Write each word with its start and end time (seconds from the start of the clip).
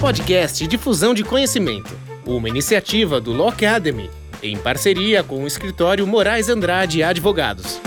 podcast 0.00 0.66
Difusão 0.66 1.12
de 1.12 1.22
Conhecimento, 1.22 1.90
uma 2.26 2.48
iniciativa 2.48 3.20
do 3.20 3.34
Law 3.34 3.50
Academy, 3.50 4.10
em 4.42 4.56
parceria 4.56 5.22
com 5.22 5.44
o 5.44 5.46
escritório 5.46 6.06
Moraes 6.06 6.48
Andrade 6.48 7.02
Advogados. 7.02 7.78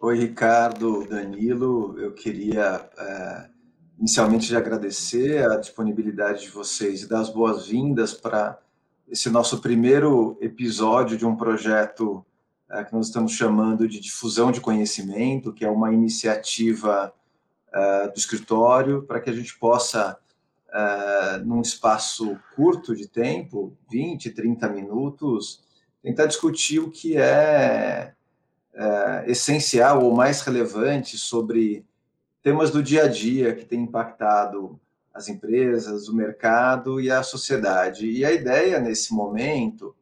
Oi, 0.00 0.18
Ricardo, 0.18 1.06
Danilo. 1.06 1.94
Eu 1.98 2.12
queria 2.14 2.88
é, 2.98 3.48
inicialmente 3.98 4.56
agradecer 4.56 5.44
a 5.44 5.56
disponibilidade 5.58 6.44
de 6.44 6.48
vocês 6.48 7.02
e 7.02 7.08
dar 7.08 7.20
as 7.20 7.28
boas-vindas 7.28 8.14
para 8.14 8.58
esse 9.06 9.28
nosso 9.28 9.60
primeiro 9.60 10.38
episódio 10.40 11.18
de 11.18 11.26
um 11.26 11.36
projeto 11.36 12.24
é, 12.70 12.84
que 12.84 12.92
nós 12.92 13.06
estamos 13.06 13.32
chamando 13.32 13.88
de 13.88 13.98
difusão 13.98 14.52
de 14.52 14.60
conhecimento, 14.60 15.52
que 15.52 15.64
é 15.64 15.70
uma 15.70 15.92
iniciativa 15.92 17.12
é, 17.72 18.08
do 18.08 18.16
escritório 18.16 19.02
para 19.02 19.20
que 19.20 19.28
a 19.28 19.32
gente 19.32 19.58
possa, 19.58 20.16
é, 20.72 21.38
num 21.38 21.60
espaço 21.60 22.38
curto 22.54 22.94
de 22.94 23.08
tempo, 23.08 23.76
20, 23.90 24.30
30 24.30 24.68
minutos, 24.68 25.64
tentar 26.02 26.26
discutir 26.26 26.78
o 26.78 26.90
que 26.90 27.16
é, 27.16 28.14
é 28.72 29.24
essencial 29.26 30.04
ou 30.04 30.14
mais 30.14 30.40
relevante 30.42 31.18
sobre 31.18 31.84
temas 32.42 32.70
do 32.70 32.82
dia 32.82 33.04
a 33.04 33.08
dia 33.08 33.54
que 33.54 33.64
têm 33.64 33.82
impactado 33.82 34.80
as 35.12 35.28
empresas, 35.28 36.08
o 36.08 36.14
mercado 36.14 37.00
e 37.00 37.10
a 37.10 37.22
sociedade. 37.22 38.08
E 38.08 38.24
a 38.24 38.32
ideia 38.32 38.78
nesse 38.78 39.12
momento 39.12 39.94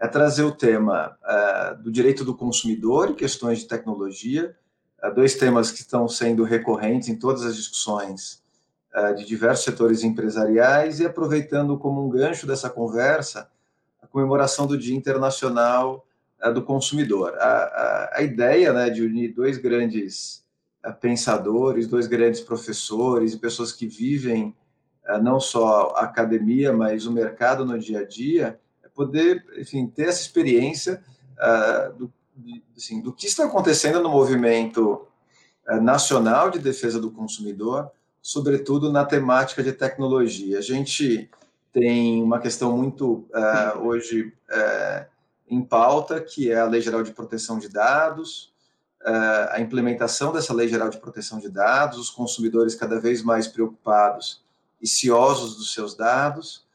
é 0.00 0.06
trazer 0.06 0.42
o 0.42 0.52
tema 0.52 1.16
uh, 1.22 1.82
do 1.82 1.90
direito 1.90 2.24
do 2.24 2.34
consumidor 2.34 3.10
e 3.10 3.14
questões 3.14 3.60
de 3.60 3.66
tecnologia, 3.66 4.54
uh, 5.02 5.14
dois 5.14 5.34
temas 5.34 5.70
que 5.70 5.80
estão 5.80 6.06
sendo 6.06 6.44
recorrentes 6.44 7.08
em 7.08 7.18
todas 7.18 7.42
as 7.42 7.56
discussões 7.56 8.42
uh, 8.94 9.14
de 9.14 9.24
diversos 9.24 9.64
setores 9.64 10.04
empresariais, 10.04 11.00
e 11.00 11.06
aproveitando 11.06 11.78
como 11.78 12.04
um 12.04 12.10
gancho 12.10 12.46
dessa 12.46 12.68
conversa 12.68 13.48
a 14.02 14.06
comemoração 14.06 14.66
do 14.66 14.78
Dia 14.78 14.94
Internacional 14.94 16.06
do 16.52 16.62
Consumidor. 16.62 17.34
A, 17.38 17.44
a, 17.44 18.18
a, 18.18 18.22
ideia 18.22 18.72
né, 18.72 18.90
de 18.90 19.02
unir 19.02 19.34
dois 19.34 19.56
grandes 19.56 20.44
pensadores, 21.00 21.88
dois 21.88 22.06
grandes 22.06 22.40
professores 22.40 23.32
e 23.32 23.38
pessoas 23.38 23.72
que 23.72 23.86
vivem 23.86 24.54
não 25.22 25.40
só 25.40 25.94
a 25.96 26.04
academia, 26.04 26.72
mas 26.74 27.06
o 27.06 27.12
mercado 27.12 27.64
no 27.64 27.78
dia 27.78 28.00
a 28.00 28.06
dia, 28.06 28.60
poder, 28.96 29.44
enfim, 29.58 29.86
ter 29.86 30.08
essa 30.08 30.22
experiência 30.22 31.04
uh, 31.36 31.92
do, 31.92 32.12
assim, 32.74 33.02
do 33.02 33.12
que 33.12 33.26
está 33.26 33.44
acontecendo 33.44 34.00
no 34.00 34.08
movimento 34.08 35.06
uh, 35.68 35.80
nacional 35.80 36.50
de 36.50 36.58
defesa 36.58 36.98
do 36.98 37.10
consumidor, 37.10 37.90
sobretudo 38.22 38.90
na 38.90 39.04
temática 39.04 39.62
de 39.62 39.72
tecnologia. 39.72 40.58
A 40.58 40.62
gente 40.62 41.30
tem 41.72 42.22
uma 42.22 42.40
questão 42.40 42.74
muito 42.74 43.26
uh, 43.34 43.78
hoje 43.82 44.32
em 45.48 45.62
pauta, 45.62 46.20
que 46.20 46.50
é 46.50 46.58
a 46.58 46.64
Lei 46.64 46.80
Geral 46.80 47.02
de 47.02 47.12
Proteção 47.12 47.58
de 47.58 47.68
Dados, 47.68 48.52
a 49.50 49.60
implementação 49.60 50.32
dessa 50.32 50.52
Lei 50.52 50.66
Geral 50.66 50.88
de 50.88 50.98
Proteção 50.98 51.38
de 51.38 51.48
Dados, 51.48 51.98
os 51.98 52.10
consumidores 52.10 52.74
cada 52.74 52.98
vez 52.98 53.22
mais 53.22 53.46
preocupados 53.46 54.42
e 54.80 54.88
ciosos 54.88 55.56
dos 55.56 55.72
seus 55.72 55.94
dados. 55.94 56.65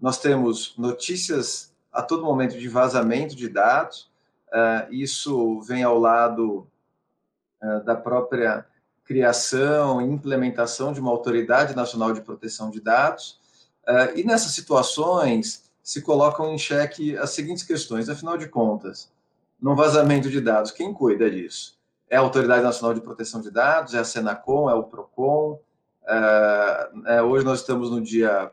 Nós 0.00 0.18
temos 0.18 0.74
notícias 0.78 1.72
a 1.92 2.02
todo 2.02 2.24
momento 2.24 2.56
de 2.56 2.68
vazamento 2.68 3.34
de 3.34 3.48
dados. 3.48 4.10
Uh, 4.48 4.92
isso 4.92 5.60
vem 5.62 5.82
ao 5.82 5.98
lado 5.98 6.66
uh, 7.62 7.84
da 7.84 7.96
própria 7.96 8.64
criação 9.04 10.00
e 10.00 10.04
implementação 10.04 10.92
de 10.92 11.00
uma 11.00 11.10
autoridade 11.10 11.74
nacional 11.74 12.12
de 12.12 12.20
proteção 12.20 12.70
de 12.70 12.80
dados. 12.80 13.40
Uh, 13.86 14.16
e 14.16 14.22
nessas 14.22 14.52
situações 14.52 15.68
se 15.82 16.02
colocam 16.02 16.52
em 16.52 16.58
xeque 16.58 17.16
as 17.16 17.30
seguintes 17.30 17.64
questões: 17.64 18.08
afinal 18.08 18.38
de 18.38 18.48
contas, 18.48 19.10
num 19.60 19.74
vazamento 19.74 20.30
de 20.30 20.40
dados, 20.40 20.70
quem 20.70 20.94
cuida 20.94 21.28
disso? 21.30 21.76
É 22.08 22.16
a 22.16 22.20
Autoridade 22.20 22.62
Nacional 22.62 22.94
de 22.94 23.00
Proteção 23.00 23.40
de 23.40 23.50
Dados? 23.50 23.94
É 23.94 23.98
a 23.98 24.04
Senacom? 24.04 24.70
É 24.70 24.74
o 24.74 24.84
Procon? 24.84 25.58
É, 27.06 27.22
hoje 27.22 27.44
nós 27.44 27.60
estamos 27.60 27.90
no 27.90 28.00
dia 28.00 28.50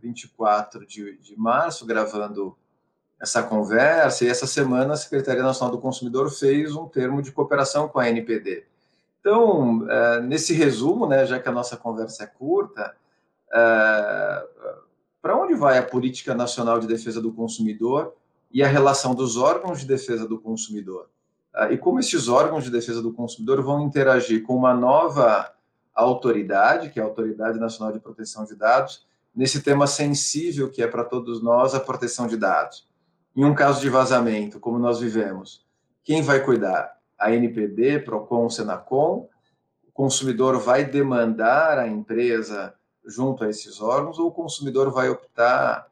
24 0.00 0.86
de, 0.86 1.16
de 1.18 1.36
março, 1.36 1.84
gravando 1.84 2.56
essa 3.20 3.42
conversa, 3.42 4.24
e 4.24 4.28
essa 4.28 4.46
semana 4.46 4.94
a 4.94 4.96
Secretaria 4.96 5.42
Nacional 5.42 5.74
do 5.74 5.80
Consumidor 5.80 6.30
fez 6.30 6.74
um 6.74 6.88
termo 6.88 7.20
de 7.20 7.32
cooperação 7.32 7.88
com 7.88 7.98
a 7.98 8.08
NPD. 8.08 8.64
Então, 9.20 9.88
é, 9.88 10.20
nesse 10.20 10.52
resumo, 10.52 11.06
né, 11.06 11.24
já 11.26 11.38
que 11.38 11.48
a 11.48 11.52
nossa 11.52 11.76
conversa 11.76 12.24
é 12.24 12.26
curta, 12.26 12.94
é, 13.52 14.46
para 15.20 15.36
onde 15.36 15.54
vai 15.54 15.78
a 15.78 15.82
Política 15.82 16.34
Nacional 16.34 16.80
de 16.80 16.86
Defesa 16.86 17.20
do 17.20 17.32
Consumidor 17.32 18.14
e 18.50 18.62
a 18.62 18.66
relação 18.66 19.14
dos 19.14 19.36
órgãos 19.36 19.80
de 19.80 19.86
defesa 19.86 20.26
do 20.26 20.40
consumidor? 20.40 21.08
É, 21.54 21.72
e 21.72 21.78
como 21.78 22.00
esses 22.00 22.28
órgãos 22.28 22.64
de 22.64 22.70
defesa 22.70 23.00
do 23.00 23.12
consumidor 23.12 23.62
vão 23.62 23.82
interagir 23.82 24.42
com 24.42 24.56
uma 24.56 24.74
nova 24.74 25.52
autoridade, 25.94 26.90
que 26.90 26.98
é 26.98 27.02
a 27.02 27.06
Autoridade 27.06 27.58
Nacional 27.58 27.92
de 27.92 28.00
Proteção 28.00 28.44
de 28.44 28.54
Dados, 28.54 29.06
nesse 29.34 29.62
tema 29.62 29.86
sensível 29.86 30.70
que 30.70 30.82
é 30.82 30.86
para 30.86 31.04
todos 31.04 31.42
nós 31.42 31.74
a 31.74 31.80
proteção 31.80 32.26
de 32.26 32.36
dados 32.36 32.90
em 33.34 33.44
um 33.44 33.54
caso 33.54 33.80
de 33.80 33.88
vazamento, 33.88 34.60
como 34.60 34.78
nós 34.78 35.00
vivemos, 35.00 35.64
quem 36.04 36.22
vai 36.22 36.44
cuidar? 36.44 36.98
A 37.18 37.32
NPD, 37.32 38.00
Procon, 38.00 38.50
Senacom? 38.50 39.28
O 39.86 39.92
consumidor 39.92 40.58
vai 40.58 40.84
demandar 40.84 41.78
a 41.78 41.88
empresa 41.88 42.74
junto 43.06 43.44
a 43.44 43.48
esses 43.48 43.80
órgãos 43.80 44.18
ou 44.18 44.28
o 44.28 44.32
consumidor 44.32 44.90
vai 44.90 45.08
optar 45.08 45.88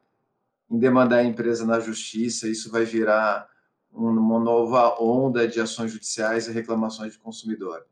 em 0.69 0.77
demandar 0.77 1.17
a 1.17 1.23
empresa 1.23 1.65
na 1.65 1.79
justiça? 1.79 2.47
Isso 2.47 2.71
vai 2.71 2.85
virar 2.85 3.47
uma 3.91 4.39
nova 4.39 5.01
onda 5.01 5.47
de 5.47 5.59
ações 5.59 5.91
judiciais 5.91 6.47
e 6.47 6.51
reclamações 6.51 7.13
de 7.13 7.19
consumidor. 7.19 7.85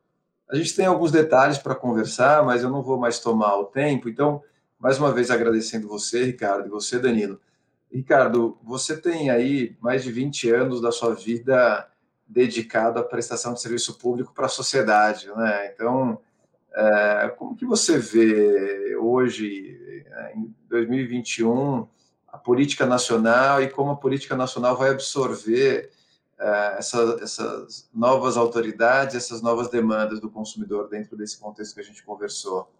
A 0.50 0.56
gente 0.56 0.76
tem 0.76 0.86
alguns 0.86 1.12
detalhes 1.12 1.60
para 1.60 1.76
conversar, 1.76 2.44
mas 2.44 2.64
eu 2.64 2.70
não 2.70 2.82
vou 2.82 2.98
mais 2.98 3.20
tomar 3.20 3.56
o 3.58 3.66
tempo. 3.66 4.10
Então, 4.10 4.42
mais 4.80 4.98
uma 4.98 5.12
vez 5.12 5.30
agradecendo 5.30 5.88
você, 5.88 6.24
Ricardo, 6.24 6.68
e 6.68 6.70
você, 6.70 6.98
Danilo, 6.98 7.40
Ricardo, 7.92 8.58
você 8.64 8.98
tem 8.98 9.30
aí 9.30 9.76
mais 9.80 10.04
de 10.04 10.12
20 10.12 10.50
anos 10.52 10.82
da 10.82 10.92
sua 10.92 11.14
vida 11.14 11.88
dedicado 12.28 13.00
à 13.00 13.04
prestação 13.04 13.54
de 13.54 13.62
serviço 13.62 13.98
público 13.98 14.34
para 14.34 14.46
a 14.46 14.50
sociedade, 14.50 15.28
né? 15.36 15.72
Então, 15.74 16.20
é, 16.74 17.34
como 17.38 17.56
que 17.56 17.66
você 17.66 17.98
vê 17.98 18.96
hoje, 18.96 20.06
é, 20.06 20.34
em 20.36 20.56
2021, 20.68 21.88
a 22.28 22.38
política 22.38 22.86
nacional 22.86 23.62
e 23.62 23.70
como 23.70 23.92
a 23.92 23.96
política 23.96 24.36
nacional 24.36 24.78
vai 24.78 24.92
absorver 24.92 25.92
é, 26.40 26.78
essa, 26.78 27.20
essas 27.22 27.90
novas 27.94 28.38
autoridades, 28.38 29.16
essas 29.16 29.42
novas 29.42 29.70
demandas 29.70 30.20
do 30.20 30.30
consumidor 30.30 30.88
dentro 30.88 31.18
desse 31.18 31.38
contexto 31.38 31.74
que 31.76 31.82
a 31.82 31.84
gente 31.84 32.04
conversou? 32.04 32.72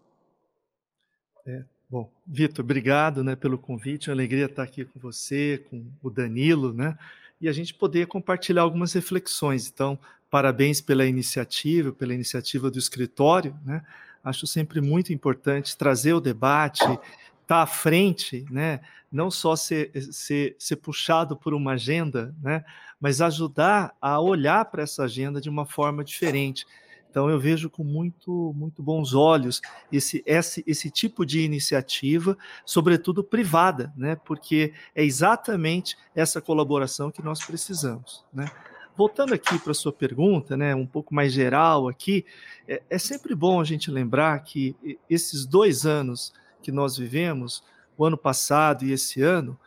É, 1.46 1.64
Bom, 1.90 2.08
Vitor, 2.24 2.64
obrigado 2.64 3.24
né, 3.24 3.34
pelo 3.34 3.58
convite. 3.58 4.08
É 4.08 4.12
uma 4.12 4.16
alegria 4.16 4.44
estar 4.44 4.62
aqui 4.62 4.84
com 4.84 5.00
você, 5.00 5.66
com 5.68 5.84
o 6.00 6.08
Danilo, 6.08 6.72
né? 6.72 6.96
E 7.40 7.48
a 7.48 7.52
gente 7.52 7.74
poder 7.74 8.06
compartilhar 8.06 8.62
algumas 8.62 8.92
reflexões. 8.92 9.68
Então, 9.68 9.98
parabéns 10.30 10.80
pela 10.80 11.04
iniciativa, 11.04 11.90
pela 11.90 12.14
iniciativa 12.14 12.70
do 12.70 12.78
escritório, 12.78 13.58
né? 13.66 13.84
Acho 14.22 14.46
sempre 14.46 14.80
muito 14.80 15.12
importante 15.12 15.76
trazer 15.76 16.12
o 16.12 16.20
debate, 16.20 16.84
estar 16.84 17.00
tá 17.48 17.62
à 17.62 17.66
frente, 17.66 18.46
né? 18.48 18.78
Não 19.10 19.30
só 19.30 19.56
ser, 19.56 19.90
ser, 20.12 20.56
ser 20.58 20.76
puxado 20.76 21.36
por 21.36 21.52
uma 21.52 21.72
agenda, 21.72 22.34
né? 22.42 22.64
Mas 23.00 23.20
ajudar 23.20 23.94
a 24.00 24.20
olhar 24.20 24.64
para 24.66 24.82
essa 24.82 25.04
agenda 25.04 25.40
de 25.40 25.48
uma 25.48 25.66
forma 25.66 26.04
diferente 26.04 26.66
então 27.10 27.28
eu 27.28 27.40
vejo 27.40 27.68
com 27.68 27.82
muito, 27.82 28.54
muito 28.56 28.82
bons 28.82 29.14
olhos 29.14 29.60
esse, 29.90 30.22
esse, 30.24 30.62
esse 30.66 30.90
tipo 30.90 31.26
de 31.26 31.40
iniciativa, 31.40 32.38
sobretudo 32.64 33.24
privada, 33.24 33.92
né? 33.96 34.16
porque 34.24 34.72
é 34.94 35.04
exatamente 35.04 35.96
essa 36.14 36.40
colaboração 36.40 37.10
que 37.10 37.20
nós 37.20 37.44
precisamos. 37.44 38.24
Né? 38.32 38.48
Voltando 38.96 39.34
aqui 39.34 39.58
para 39.58 39.72
a 39.72 39.74
sua 39.74 39.92
pergunta, 39.92 40.56
né, 40.56 40.74
um 40.74 40.86
pouco 40.86 41.14
mais 41.14 41.32
geral 41.32 41.88
aqui, 41.88 42.24
é, 42.68 42.82
é 42.88 42.98
sempre 42.98 43.34
bom 43.34 43.60
a 43.60 43.64
gente 43.64 43.90
lembrar 43.90 44.38
que 44.44 44.76
esses 45.08 45.44
dois 45.44 45.84
anos 45.86 46.32
que 46.62 46.70
nós 46.70 46.96
vivemos, 46.96 47.64
o 48.00 48.06
ano 48.06 48.16
passado 48.16 48.84
e 48.84 48.92
esse 48.92 49.20
ano, 49.20 49.58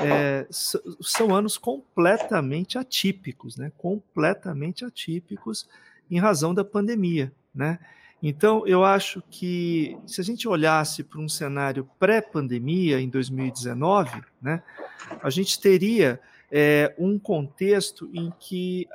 é, 0.00 0.46
são 0.50 1.34
anos 1.34 1.58
completamente 1.58 2.78
atípicos, 2.78 3.56
né? 3.56 3.70
completamente 3.76 4.84
atípicos 4.84 5.68
em 6.10 6.18
razão 6.18 6.54
da 6.54 6.64
pandemia, 6.64 7.32
né? 7.54 7.78
Então, 8.22 8.64
eu 8.66 8.84
acho 8.84 9.20
que 9.28 9.98
se 10.06 10.20
a 10.20 10.24
gente 10.24 10.46
olhasse 10.46 11.02
para 11.02 11.20
um 11.20 11.28
cenário 11.28 11.88
pré-pandemia, 11.98 13.00
em 13.00 13.08
2019, 13.08 14.22
né, 14.40 14.62
a 15.20 15.28
gente 15.28 15.60
teria 15.60 16.20
é, 16.48 16.94
um 16.96 17.18
contexto 17.18 18.08
em 18.14 18.32
que 18.38 18.88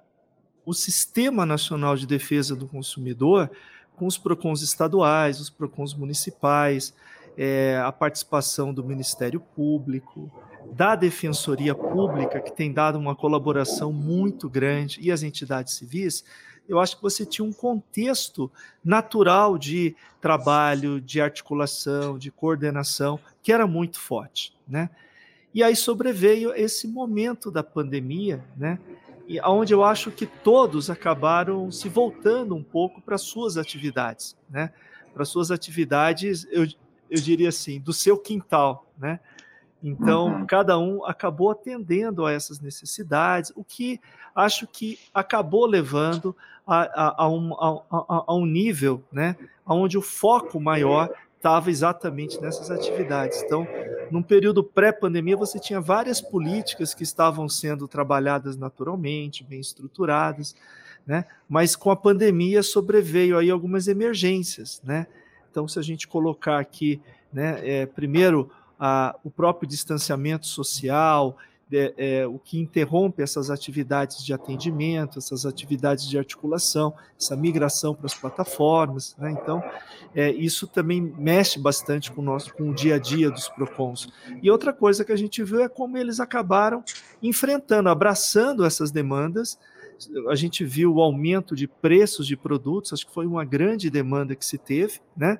o 0.66 0.74
Sistema 0.74 1.46
Nacional 1.46 1.98
de 1.98 2.08
Defesa 2.08 2.56
do 2.56 2.70
Consumidor 2.70 3.52
com 3.98 4.06
os 4.06 4.18
PROCONs 4.18 4.62
estaduais, 4.62 5.42
os 5.42 5.50
PROCONs 5.50 5.94
municipais, 5.94 6.94
é, 7.38 7.80
a 7.86 7.92
participação 7.92 8.74
do 8.74 8.84
Ministério 8.84 9.40
Público, 9.40 10.32
da 10.74 10.96
Defensoria 10.96 11.76
Pública, 11.76 12.40
que 12.42 12.52
tem 12.52 12.74
dado 12.74 12.98
uma 12.98 13.16
colaboração 13.16 13.94
muito 13.94 14.50
grande, 14.50 15.00
e 15.02 15.12
as 15.12 15.22
entidades 15.22 15.76
civis, 15.76 16.26
eu 16.68 16.80
acho 16.80 16.98
que 16.98 17.02
você 17.02 17.26
tinha 17.26 17.48
um 17.48 17.54
contexto 17.54 18.52
natural 18.84 19.58
de 19.58 19.96
trabalho, 20.20 21.00
de 21.00 21.22
articulação, 21.22 22.18
de 22.18 22.30
coordenação, 22.30 23.20
que 23.42 23.54
era 23.54 23.66
muito 23.66 24.00
forte, 24.00 24.54
né? 24.68 24.90
E 25.54 25.64
aí 25.64 25.76
sobreveio 25.76 26.54
esse 26.54 26.88
momento 26.88 27.50
da 27.50 27.64
pandemia, 27.64 28.44
né? 28.58 28.78
E 29.28 29.40
onde 29.42 29.74
eu 29.74 29.84
acho 29.84 30.12
que 30.12 30.26
todos 30.26 30.90
acabaram 30.90 31.72
se 31.72 31.88
voltando 31.88 32.56
um 32.56 32.64
pouco 32.64 33.02
para 33.02 33.18
suas 33.18 33.58
atividades, 33.58 34.36
né? 34.50 34.74
Para 35.14 35.24
suas 35.24 35.52
atividades, 35.52 36.46
eu, 36.52 36.68
eu 37.10 37.22
diria 37.22 37.50
assim, 37.50 37.80
do 37.80 37.94
seu 37.94 38.18
quintal, 38.18 38.86
né? 38.98 39.20
Então, 39.82 40.28
uhum. 40.28 40.46
cada 40.46 40.78
um 40.78 41.06
acabou 41.06 41.52
atendendo 41.52 42.26
a 42.26 42.32
essas 42.32 42.60
necessidades, 42.60 43.52
o 43.56 43.64
que 43.64 44.02
acho 44.36 44.66
que 44.68 45.00
acabou 45.14 45.66
levando 45.66 46.36
a, 46.66 46.82
a, 46.82 47.24
a, 47.24 47.30
um, 47.30 47.54
a 47.54 48.36
um, 48.36 48.46
nível 48.46 49.04
né, 49.12 49.36
onde 49.66 49.98
o 49.98 50.02
foco 50.02 50.60
maior 50.60 51.10
estava 51.38 51.70
exatamente 51.70 52.42
nessas 52.42 52.70
atividades. 52.70 53.42
Então, 53.44 53.68
num 54.12 54.22
período 54.22 54.64
pré-pandemia, 54.64 55.38
você 55.38 55.60
tinha 55.60 55.80
várias 55.80 56.20
políticas 56.20 56.94
que 56.94 57.04
estavam 57.04 57.48
sendo 57.48 57.88
trabalhadas 57.88 58.58
naturalmente, 58.58 59.44
bem 59.44 59.60
estruturadas, 59.60 60.56
né? 61.06 61.26
mas 61.48 61.76
com 61.76 61.90
a 61.90 61.96
pandemia 61.96 62.62
sobreveio 62.62 63.38
aí 63.38 63.50
algumas 63.50 63.88
emergências. 63.88 64.82
Né? 64.84 65.08
Então, 65.58 65.68
se 65.68 65.80
a 65.80 65.82
gente 65.82 66.08
colocar 66.08 66.60
aqui, 66.60 67.02
né, 67.34 67.60
é, 67.64 67.86
primeiro, 67.88 68.52
a, 68.80 69.16
o 69.24 69.32
próprio 69.32 69.68
distanciamento 69.68 70.46
social, 70.46 71.36
é, 71.74 71.94
é, 71.98 72.28
o 72.28 72.38
que 72.38 72.60
interrompe 72.60 73.24
essas 73.24 73.50
atividades 73.50 74.24
de 74.24 74.36
atendimento, 74.36 75.18
essas 75.18 75.48
atividades 75.48 76.08
de 76.08 76.16
articulação, 76.16 76.94
essa 77.20 77.36
migração 77.36 77.96
para 77.96 78.06
as 78.06 78.14
plataformas. 78.14 79.16
Né? 79.18 79.32
Então, 79.32 79.64
é, 80.14 80.30
isso 80.30 80.68
também 80.68 81.02
mexe 81.02 81.58
bastante 81.58 82.12
com 82.12 82.22
o, 82.22 82.24
nosso, 82.24 82.54
com 82.54 82.70
o 82.70 82.76
dia 82.76 82.94
a 82.94 83.00
dia 83.00 83.32
dos 83.32 83.50
PROCONs. 83.50 84.10
E 84.44 84.52
outra 84.52 84.72
coisa 84.72 85.04
que 85.04 85.12
a 85.12 85.18
gente 85.18 85.44
viu 85.44 85.64
é 85.64 85.68
como 85.68 85.98
eles 85.98 86.20
acabaram 86.20 86.84
enfrentando, 87.20 87.90
abraçando 87.90 88.64
essas 88.64 88.92
demandas. 88.92 89.58
A 90.30 90.36
gente 90.36 90.64
viu 90.64 90.96
o 90.96 91.02
aumento 91.02 91.56
de 91.56 91.68
preços 91.68 92.28
de 92.28 92.38
produtos, 92.38 92.94
acho 92.94 93.08
que 93.08 93.14
foi 93.14 93.26
uma 93.26 93.44
grande 93.44 93.90
demanda 93.90 94.36
que 94.36 94.46
se 94.46 94.58
teve, 94.58 95.00
né? 95.16 95.40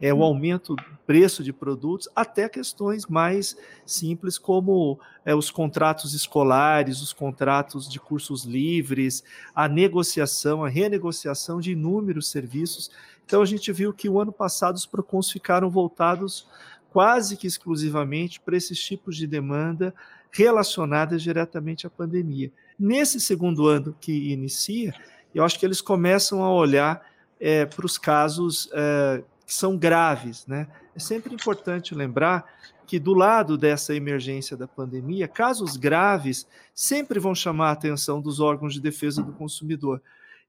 é, 0.00 0.14
o 0.14 0.22
aumento 0.22 0.76
do 0.76 0.84
preço 1.06 1.42
de 1.42 1.52
produtos, 1.52 2.08
até 2.14 2.48
questões 2.48 3.06
mais 3.06 3.56
simples, 3.84 4.38
como 4.38 4.98
é, 5.24 5.34
os 5.34 5.50
contratos 5.50 6.14
escolares, 6.14 7.00
os 7.00 7.12
contratos 7.12 7.88
de 7.88 7.98
cursos 7.98 8.44
livres, 8.44 9.24
a 9.54 9.68
negociação, 9.68 10.64
a 10.64 10.68
renegociação 10.68 11.60
de 11.60 11.72
inúmeros 11.72 12.30
serviços. 12.30 12.90
Então, 13.26 13.42
a 13.42 13.46
gente 13.46 13.72
viu 13.72 13.92
que 13.92 14.08
o 14.08 14.20
ano 14.20 14.32
passado 14.32 14.76
os 14.76 14.86
PROCONs 14.86 15.30
ficaram 15.30 15.68
voltados 15.68 16.46
quase 16.90 17.36
que 17.36 17.46
exclusivamente 17.46 18.40
para 18.40 18.56
esses 18.56 18.78
tipos 18.78 19.16
de 19.16 19.26
demanda 19.26 19.94
relacionadas 20.30 21.22
diretamente 21.22 21.86
à 21.86 21.90
pandemia. 21.90 22.52
Nesse 22.78 23.20
segundo 23.20 23.66
ano 23.66 23.96
que 24.00 24.32
inicia, 24.32 24.94
eu 25.34 25.44
acho 25.44 25.58
que 25.58 25.66
eles 25.66 25.80
começam 25.80 26.42
a 26.42 26.52
olhar 26.52 27.04
é, 27.40 27.66
para 27.66 27.84
os 27.84 27.98
casos 27.98 28.68
é, 28.72 29.22
que 29.46 29.54
são 29.54 29.76
graves. 29.76 30.46
Né? 30.46 30.68
É 30.94 30.98
sempre 30.98 31.34
importante 31.34 31.94
lembrar 31.94 32.44
que, 32.86 32.98
do 32.98 33.14
lado 33.14 33.58
dessa 33.58 33.94
emergência 33.94 34.56
da 34.56 34.66
pandemia, 34.66 35.28
casos 35.28 35.76
graves 35.76 36.46
sempre 36.74 37.18
vão 37.18 37.34
chamar 37.34 37.68
a 37.68 37.72
atenção 37.72 38.20
dos 38.20 38.40
órgãos 38.40 38.74
de 38.74 38.80
defesa 38.80 39.22
do 39.22 39.32
consumidor. 39.32 40.00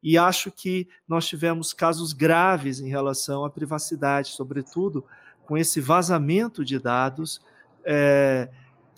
E 0.02 0.18
acho 0.18 0.50
que 0.50 0.88
nós 1.08 1.28
tivemos 1.28 1.74
casos 1.74 2.14
graves 2.14 2.80
em 2.80 2.88
relação 2.88 3.44
à 3.44 3.50
privacidade, 3.50 4.30
sobretudo 4.30 5.04
com 5.46 5.58
esse 5.58 5.82
vazamento 5.82 6.64
de 6.64 6.80
dados. 6.80 7.42
É, 7.84 8.50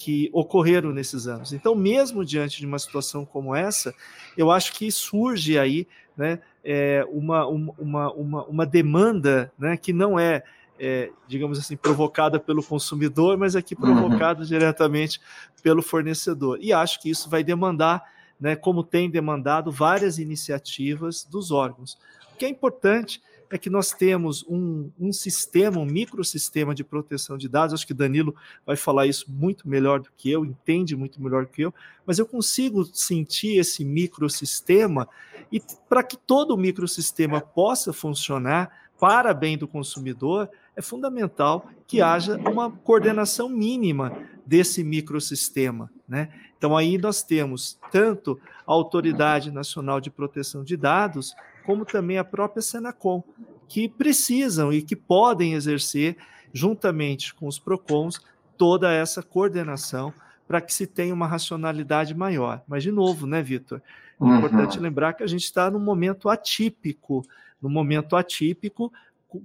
que 0.04 0.32
ocorreram 0.34 0.92
nesses 0.92 1.28
anos. 1.28 1.54
Então, 1.54 1.76
mesmo 1.76 2.26
diante 2.26 2.58
de 2.58 2.66
uma 2.66 2.80
situação 2.80 3.24
como 3.24 3.56
essa, 3.56 3.94
eu 4.36 4.50
acho 4.50 4.74
que 4.74 4.92
surge 4.92 5.60
aí 5.60 5.88
né, 6.18 6.40
é, 6.64 7.06
uma, 7.12 7.46
uma, 7.46 8.12
uma, 8.12 8.44
uma 8.46 8.66
demanda 8.66 9.54
né, 9.60 9.78
que 9.78 9.94
não 9.94 10.20
é, 10.20 10.42
é, 10.80 11.12
digamos 11.28 11.60
assim, 11.60 11.78
provocada 11.78 12.40
pelo 12.40 12.64
consumidor, 12.64 13.38
mas 13.38 13.56
aqui 13.56 13.76
uhum. 13.76 13.82
provocada 13.82 14.40
uhum. 14.40 14.46
diretamente 14.48 15.22
pelo 15.62 15.84
fornecedor. 15.84 16.58
E 16.60 16.74
acho 16.74 17.00
que 17.00 17.08
isso 17.08 17.30
vai 17.30 17.44
demandar, 17.44 18.04
né, 18.40 18.56
como 18.56 18.84
tem 18.84 19.08
demandado, 19.08 19.72
várias 19.72 20.18
iniciativas 20.18 21.24
dos 21.24 21.52
órgãos. 21.52 21.96
O 22.34 22.38
que 22.38 22.46
é 22.46 22.50
importante 22.50 23.22
é 23.52 23.58
que 23.58 23.70
nós 23.70 23.92
temos 23.92 24.46
um, 24.48 24.90
um 24.98 25.12
sistema, 25.12 25.80
um 25.80 25.86
microsistema 25.86 26.74
de 26.74 26.84
proteção 26.84 27.38
de 27.38 27.50
dados. 27.50 27.74
Acho 27.74 27.86
que 27.86 27.94
Danilo 27.94 28.34
vai 28.66 28.78
falar 28.78 29.06
isso 29.06 29.26
muito 29.30 29.68
melhor 29.68 30.00
do 30.00 30.10
que 30.16 30.32
eu, 30.32 30.46
entende 30.46 30.96
muito 30.96 31.22
melhor 31.22 31.46
do 31.46 31.52
que 31.52 31.62
eu, 31.62 31.74
mas 32.06 32.18
eu 32.18 32.26
consigo 32.26 32.86
sentir 32.86 33.58
esse 33.58 33.84
microsistema 33.84 35.08
e 35.52 35.62
para 35.90 36.02
que 36.02 36.16
todo 36.16 36.56
o 36.56 36.58
microsistema 36.58 37.42
possa 37.42 37.92
funcionar 37.92 38.72
para 38.98 39.34
bem 39.34 39.58
do 39.58 39.68
consumidor, 39.68 40.48
é 40.76 40.82
fundamental 40.82 41.68
que 41.88 42.02
haja 42.02 42.38
uma 42.38 42.72
coordenação 42.72 43.50
mínima 43.50 44.16
desse 44.46 44.84
microsistema. 44.84 45.92
Né? 46.08 46.30
Então, 46.58 46.78
aí 46.78 46.98
nós 46.98 47.24
temos 47.24 47.80
tanto 47.92 48.40
a 48.66 48.72
Autoridade 48.72 49.50
Nacional 49.50 50.00
de 50.00 50.12
Proteção 50.12 50.64
de 50.64 50.78
Dados, 50.78 51.36
como 51.66 51.86
também 51.86 52.18
a 52.18 52.24
própria 52.24 52.62
Senacom, 52.62 53.24
que 53.68 53.88
precisam 53.88 54.74
e 54.74 54.82
que 54.82 54.96
podem 54.96 55.54
exercer, 55.54 56.18
juntamente 56.54 57.34
com 57.34 57.48
os 57.48 57.58
PROCONs, 57.58 58.20
toda 58.58 58.92
essa 58.92 59.24
coordenação 59.24 60.14
para 60.48 60.60
que 60.60 60.74
se 60.74 60.86
tenha 60.86 61.14
uma 61.14 61.28
racionalidade 61.28 62.14
maior. 62.14 62.62
Mas, 62.68 62.84
de 62.84 62.92
novo, 62.92 63.26
né, 63.26 63.42
Vitor? 63.42 63.82
É 64.20 64.24
uhum. 64.24 64.38
importante 64.38 64.80
lembrar 64.80 65.14
que 65.14 65.24
a 65.24 65.28
gente 65.28 65.46
está 65.46 65.72
num 65.72 65.80
momento 65.80 66.28
atípico, 66.28 67.26
num 67.62 67.70
momento 67.70 68.16
atípico, 68.16 68.92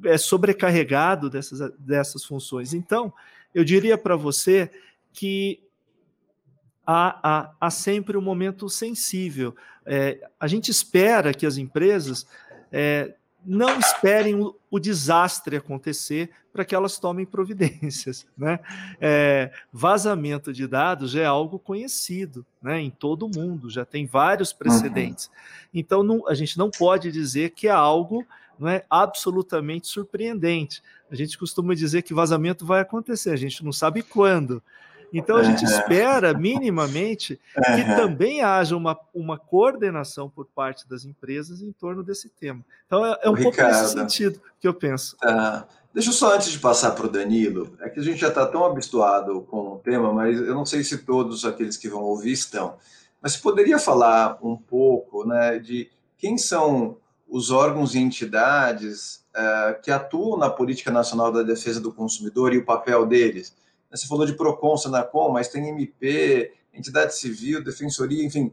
é 0.04 0.18
sobrecarregado 0.18 1.30
dessas, 1.30 1.72
dessas 1.78 2.24
funções. 2.24 2.74
Então, 2.74 3.12
eu 3.54 3.64
diria 3.64 3.96
para 3.96 4.16
você 4.16 4.70
que 5.12 5.62
há, 6.86 7.18
há, 7.22 7.52
há 7.60 7.70
sempre 7.70 8.16
um 8.16 8.22
momento 8.22 8.68
sensível. 8.68 9.54
É, 9.84 10.18
a 10.38 10.46
gente 10.46 10.70
espera 10.70 11.34
que 11.34 11.44
as 11.44 11.56
empresas 11.56 12.26
é, 12.70 13.14
não 13.44 13.78
esperem 13.78 14.34
o, 14.36 14.56
o, 14.70 14.78
desastre 14.78 15.56
acontecer 15.56 16.30
para 16.52 16.64
que 16.64 16.74
elas 16.74 16.98
tomem 16.98 17.24
providências. 17.26 18.26
Né? 18.36 18.60
É, 19.00 19.50
vazamento 19.72 20.52
de 20.52 20.66
dados 20.66 21.12
já 21.12 21.22
é 21.22 21.26
algo 21.26 21.58
conhecido 21.58 22.44
né, 22.60 22.80
em 22.80 22.90
todo 22.90 23.26
o 23.26 23.30
mundo, 23.34 23.70
já 23.70 23.84
tem 23.84 24.04
vários 24.06 24.52
precedentes. 24.52 25.26
Uhum. 25.26 25.32
Então, 25.74 26.02
não, 26.02 26.28
a 26.28 26.34
gente 26.34 26.58
não 26.58 26.70
pode 26.70 27.10
dizer 27.10 27.50
que 27.50 27.66
é 27.66 27.70
algo 27.70 28.26
não 28.58 28.68
é 28.68 28.84
absolutamente 28.88 29.86
surpreendente. 29.86 30.82
A 31.10 31.14
gente 31.14 31.38
costuma 31.38 31.74
dizer 31.74 32.02
que 32.02 32.14
vazamento 32.14 32.64
vai 32.64 32.80
acontecer, 32.80 33.30
a 33.30 33.36
gente 33.36 33.64
não 33.64 33.72
sabe 33.72 34.02
quando. 34.02 34.62
Então 35.18 35.36
a 35.36 35.42
gente 35.42 35.64
espera 35.64 36.34
minimamente 36.34 37.40
que 37.54 37.96
também 37.96 38.42
haja 38.42 38.76
uma, 38.76 38.98
uma 39.14 39.38
coordenação 39.38 40.28
por 40.28 40.46
parte 40.46 40.88
das 40.88 41.04
empresas 41.04 41.62
em 41.62 41.72
torno 41.72 42.02
desse 42.02 42.28
tema. 42.28 42.64
Então 42.86 43.04
é, 43.04 43.18
é 43.22 43.30
um 43.30 43.34
pouco 43.34 43.60
nesse 43.62 43.92
sentido 43.92 44.40
que 44.60 44.68
eu 44.68 44.74
penso. 44.74 45.16
Tá. 45.16 45.66
Deixa 45.96 46.10
eu 46.10 46.12
só 46.12 46.34
antes 46.34 46.50
de 46.52 46.58
passar 46.58 46.90
para 46.90 47.06
o 47.06 47.10
Danilo, 47.10 47.74
é 47.80 47.88
que 47.88 47.98
a 47.98 48.02
gente 48.02 48.18
já 48.18 48.28
está 48.28 48.44
tão 48.44 48.66
habituado 48.66 49.40
com 49.42 49.72
o 49.72 49.78
tema, 49.78 50.12
mas 50.12 50.38
eu 50.38 50.54
não 50.54 50.66
sei 50.66 50.84
se 50.84 50.98
todos 50.98 51.46
aqueles 51.46 51.78
que 51.78 51.88
vão 51.88 52.02
ouvir 52.02 52.32
estão. 52.32 52.76
Mas 53.22 53.32
você 53.32 53.38
poderia 53.38 53.78
falar 53.78 54.38
um 54.42 54.56
pouco 54.56 55.26
né, 55.26 55.58
de 55.58 55.90
quem 56.18 56.36
são 56.36 56.98
os 57.26 57.50
órgãos 57.50 57.94
e 57.94 57.98
entidades 57.98 59.24
uh, 59.34 59.80
que 59.80 59.90
atuam 59.90 60.36
na 60.36 60.50
política 60.50 60.90
nacional 60.90 61.32
da 61.32 61.42
defesa 61.42 61.80
do 61.80 61.90
consumidor 61.90 62.52
e 62.52 62.58
o 62.58 62.64
papel 62.66 63.06
deles? 63.06 63.54
Você 63.96 64.06
falou 64.06 64.26
de 64.26 64.34
PROCON, 64.34 64.76
SENACOM, 64.76 65.32
mas 65.32 65.48
tem 65.48 65.68
MP, 65.68 66.52
entidade 66.72 67.16
civil, 67.16 67.62
defensoria, 67.62 68.24
enfim. 68.24 68.52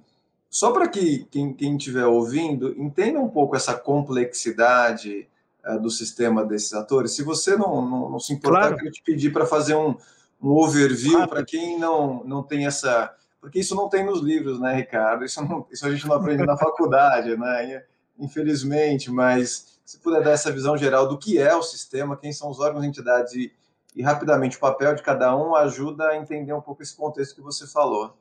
Só 0.49 0.71
para 0.71 0.87
que 0.87 1.25
quem 1.31 1.75
estiver 1.75 2.05
ouvindo 2.05 2.73
entenda 2.79 3.19
um 3.19 3.27
pouco 3.27 3.55
essa 3.55 3.73
complexidade 3.73 5.27
uh, 5.65 5.79
do 5.79 5.89
sistema 5.89 6.45
desses 6.45 6.73
atores. 6.73 7.13
Se 7.13 7.23
você 7.23 7.55
não, 7.57 7.81
não, 7.81 8.09
não 8.09 8.19
se 8.19 8.33
importar, 8.33 8.69
claro. 8.69 8.85
eu 8.85 8.91
te 8.91 9.01
pedir 9.01 9.31
para 9.33 9.45
fazer 9.45 9.75
um, 9.75 9.95
um 10.41 10.51
overview 10.51 11.13
claro. 11.13 11.29
para 11.29 11.43
quem 11.43 11.79
não, 11.79 12.23
não 12.23 12.43
tem 12.43 12.67
essa. 12.67 13.13
Porque 13.41 13.59
isso 13.59 13.75
não 13.75 13.89
tem 13.89 14.05
nos 14.05 14.21
livros, 14.21 14.59
né, 14.59 14.75
Ricardo? 14.75 15.25
Isso, 15.25 15.43
não, 15.43 15.65
isso 15.71 15.85
a 15.85 15.91
gente 15.91 16.07
não 16.07 16.15
aprende 16.15 16.45
na 16.45 16.55
faculdade, 16.55 17.35
né? 17.35 17.83
Infelizmente, 18.19 19.11
mas 19.11 19.79
se 19.83 19.97
puder 19.97 20.23
dar 20.23 20.31
essa 20.31 20.51
visão 20.51 20.77
geral 20.77 21.07
do 21.07 21.17
que 21.17 21.37
é 21.37 21.53
o 21.55 21.63
sistema, 21.63 22.15
quem 22.15 22.31
são 22.31 22.49
os 22.49 22.59
órgãos 22.59 22.85
e 22.85 22.87
entidades 22.87 23.33
e, 23.33 23.51
e 23.95 24.01
rapidamente 24.01 24.57
o 24.57 24.59
papel 24.59 24.95
de 24.95 25.03
cada 25.03 25.35
um 25.35 25.55
ajuda 25.55 26.09
a 26.09 26.17
entender 26.17 26.53
um 26.53 26.61
pouco 26.61 26.81
esse 26.81 26.95
contexto 26.95 27.35
que 27.35 27.41
você 27.41 27.67
falou. 27.67 28.17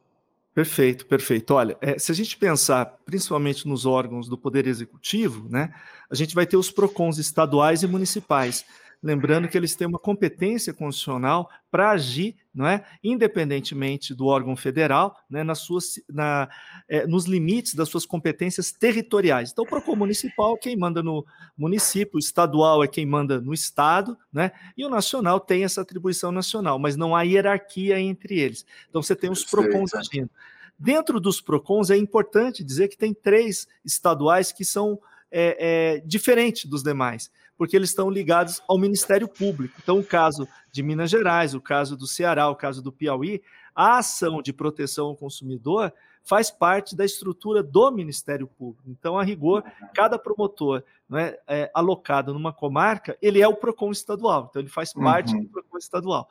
Perfeito, 0.54 1.06
perfeito. 1.06 1.54
Olha, 1.54 1.78
é, 1.80 1.98
se 1.98 2.12
a 2.12 2.14
gente 2.14 2.36
pensar 2.36 2.98
principalmente 3.06 3.66
nos 3.66 3.86
órgãos 3.86 4.28
do 4.28 4.36
Poder 4.36 4.66
Executivo, 4.66 5.48
né, 5.48 5.72
a 6.10 6.14
gente 6.14 6.34
vai 6.34 6.46
ter 6.46 6.58
os 6.58 6.70
PROCONs 6.70 7.16
estaduais 7.16 7.82
e 7.82 7.86
municipais. 7.86 8.64
Lembrando 9.02 9.48
que 9.48 9.56
eles 9.58 9.74
têm 9.74 9.88
uma 9.88 9.98
competência 9.98 10.72
constitucional 10.72 11.50
para 11.70 11.90
agir, 11.90 12.36
não 12.54 12.66
é, 12.66 12.84
independentemente 13.02 14.14
do 14.14 14.26
órgão 14.26 14.54
federal, 14.54 15.16
né, 15.28 15.42
nas 15.42 15.58
suas, 15.58 15.94
na, 16.08 16.48
é, 16.88 17.04
nos 17.06 17.24
limites 17.24 17.74
das 17.74 17.88
suas 17.88 18.06
competências 18.06 18.70
territoriais. 18.70 19.50
Então, 19.50 19.64
o 19.64 19.68
Procon 19.68 19.96
municipal 19.96 20.54
é 20.54 20.58
quem 20.58 20.76
manda 20.76 21.02
no 21.02 21.26
município, 21.58 22.16
o 22.16 22.20
estadual 22.20 22.84
é 22.84 22.86
quem 22.86 23.04
manda 23.04 23.40
no 23.40 23.52
estado, 23.52 24.16
né, 24.32 24.52
e 24.76 24.84
o 24.84 24.90
nacional 24.90 25.40
tem 25.40 25.64
essa 25.64 25.80
atribuição 25.80 26.30
nacional, 26.30 26.78
mas 26.78 26.96
não 26.96 27.16
há 27.16 27.22
hierarquia 27.22 27.98
entre 27.98 28.38
eles. 28.38 28.64
Então, 28.88 29.02
você 29.02 29.16
tem 29.16 29.30
os 29.30 29.44
Procons 29.44 29.94
agindo. 29.94 30.30
Dentro 30.78 31.20
dos 31.20 31.40
PROCONs, 31.40 31.90
é 31.90 31.96
importante 31.96 32.64
dizer 32.64 32.88
que 32.88 32.96
tem 32.96 33.14
três 33.14 33.68
estaduais 33.84 34.50
que 34.50 34.64
são 34.64 34.98
é, 35.32 35.96
é, 35.96 36.00
diferentes 36.04 36.66
dos 36.66 36.82
demais 36.82 37.30
porque 37.62 37.76
eles 37.76 37.90
estão 37.90 38.10
ligados 38.10 38.60
ao 38.66 38.76
Ministério 38.76 39.28
Público. 39.28 39.78
Então, 39.80 40.00
o 40.00 40.04
caso 40.04 40.48
de 40.72 40.82
Minas 40.82 41.08
Gerais, 41.08 41.54
o 41.54 41.60
caso 41.60 41.96
do 41.96 42.08
Ceará, 42.08 42.48
o 42.48 42.56
caso 42.56 42.82
do 42.82 42.90
Piauí, 42.90 43.40
a 43.72 43.98
ação 43.98 44.42
de 44.42 44.52
proteção 44.52 45.06
ao 45.06 45.16
consumidor 45.16 45.92
faz 46.24 46.50
parte 46.50 46.96
da 46.96 47.04
estrutura 47.04 47.62
do 47.62 47.90
Ministério 47.90 48.46
Público. 48.46 48.88
Então, 48.88 49.18
a 49.18 49.22
rigor, 49.22 49.64
cada 49.94 50.18
promotor 50.18 50.82
não 51.08 51.18
é, 51.18 51.38
é 51.46 51.70
alocado 51.74 52.32
numa 52.32 52.52
comarca, 52.52 53.16
ele 53.20 53.40
é 53.40 53.46
o 53.46 53.54
PROCON 53.54 53.90
estadual, 53.90 54.48
então 54.50 54.60
ele 54.60 54.68
faz 54.68 54.92
parte 54.92 55.34
uhum. 55.34 55.42
do 55.42 55.48
PROCON 55.48 55.78
estadual. 55.78 56.28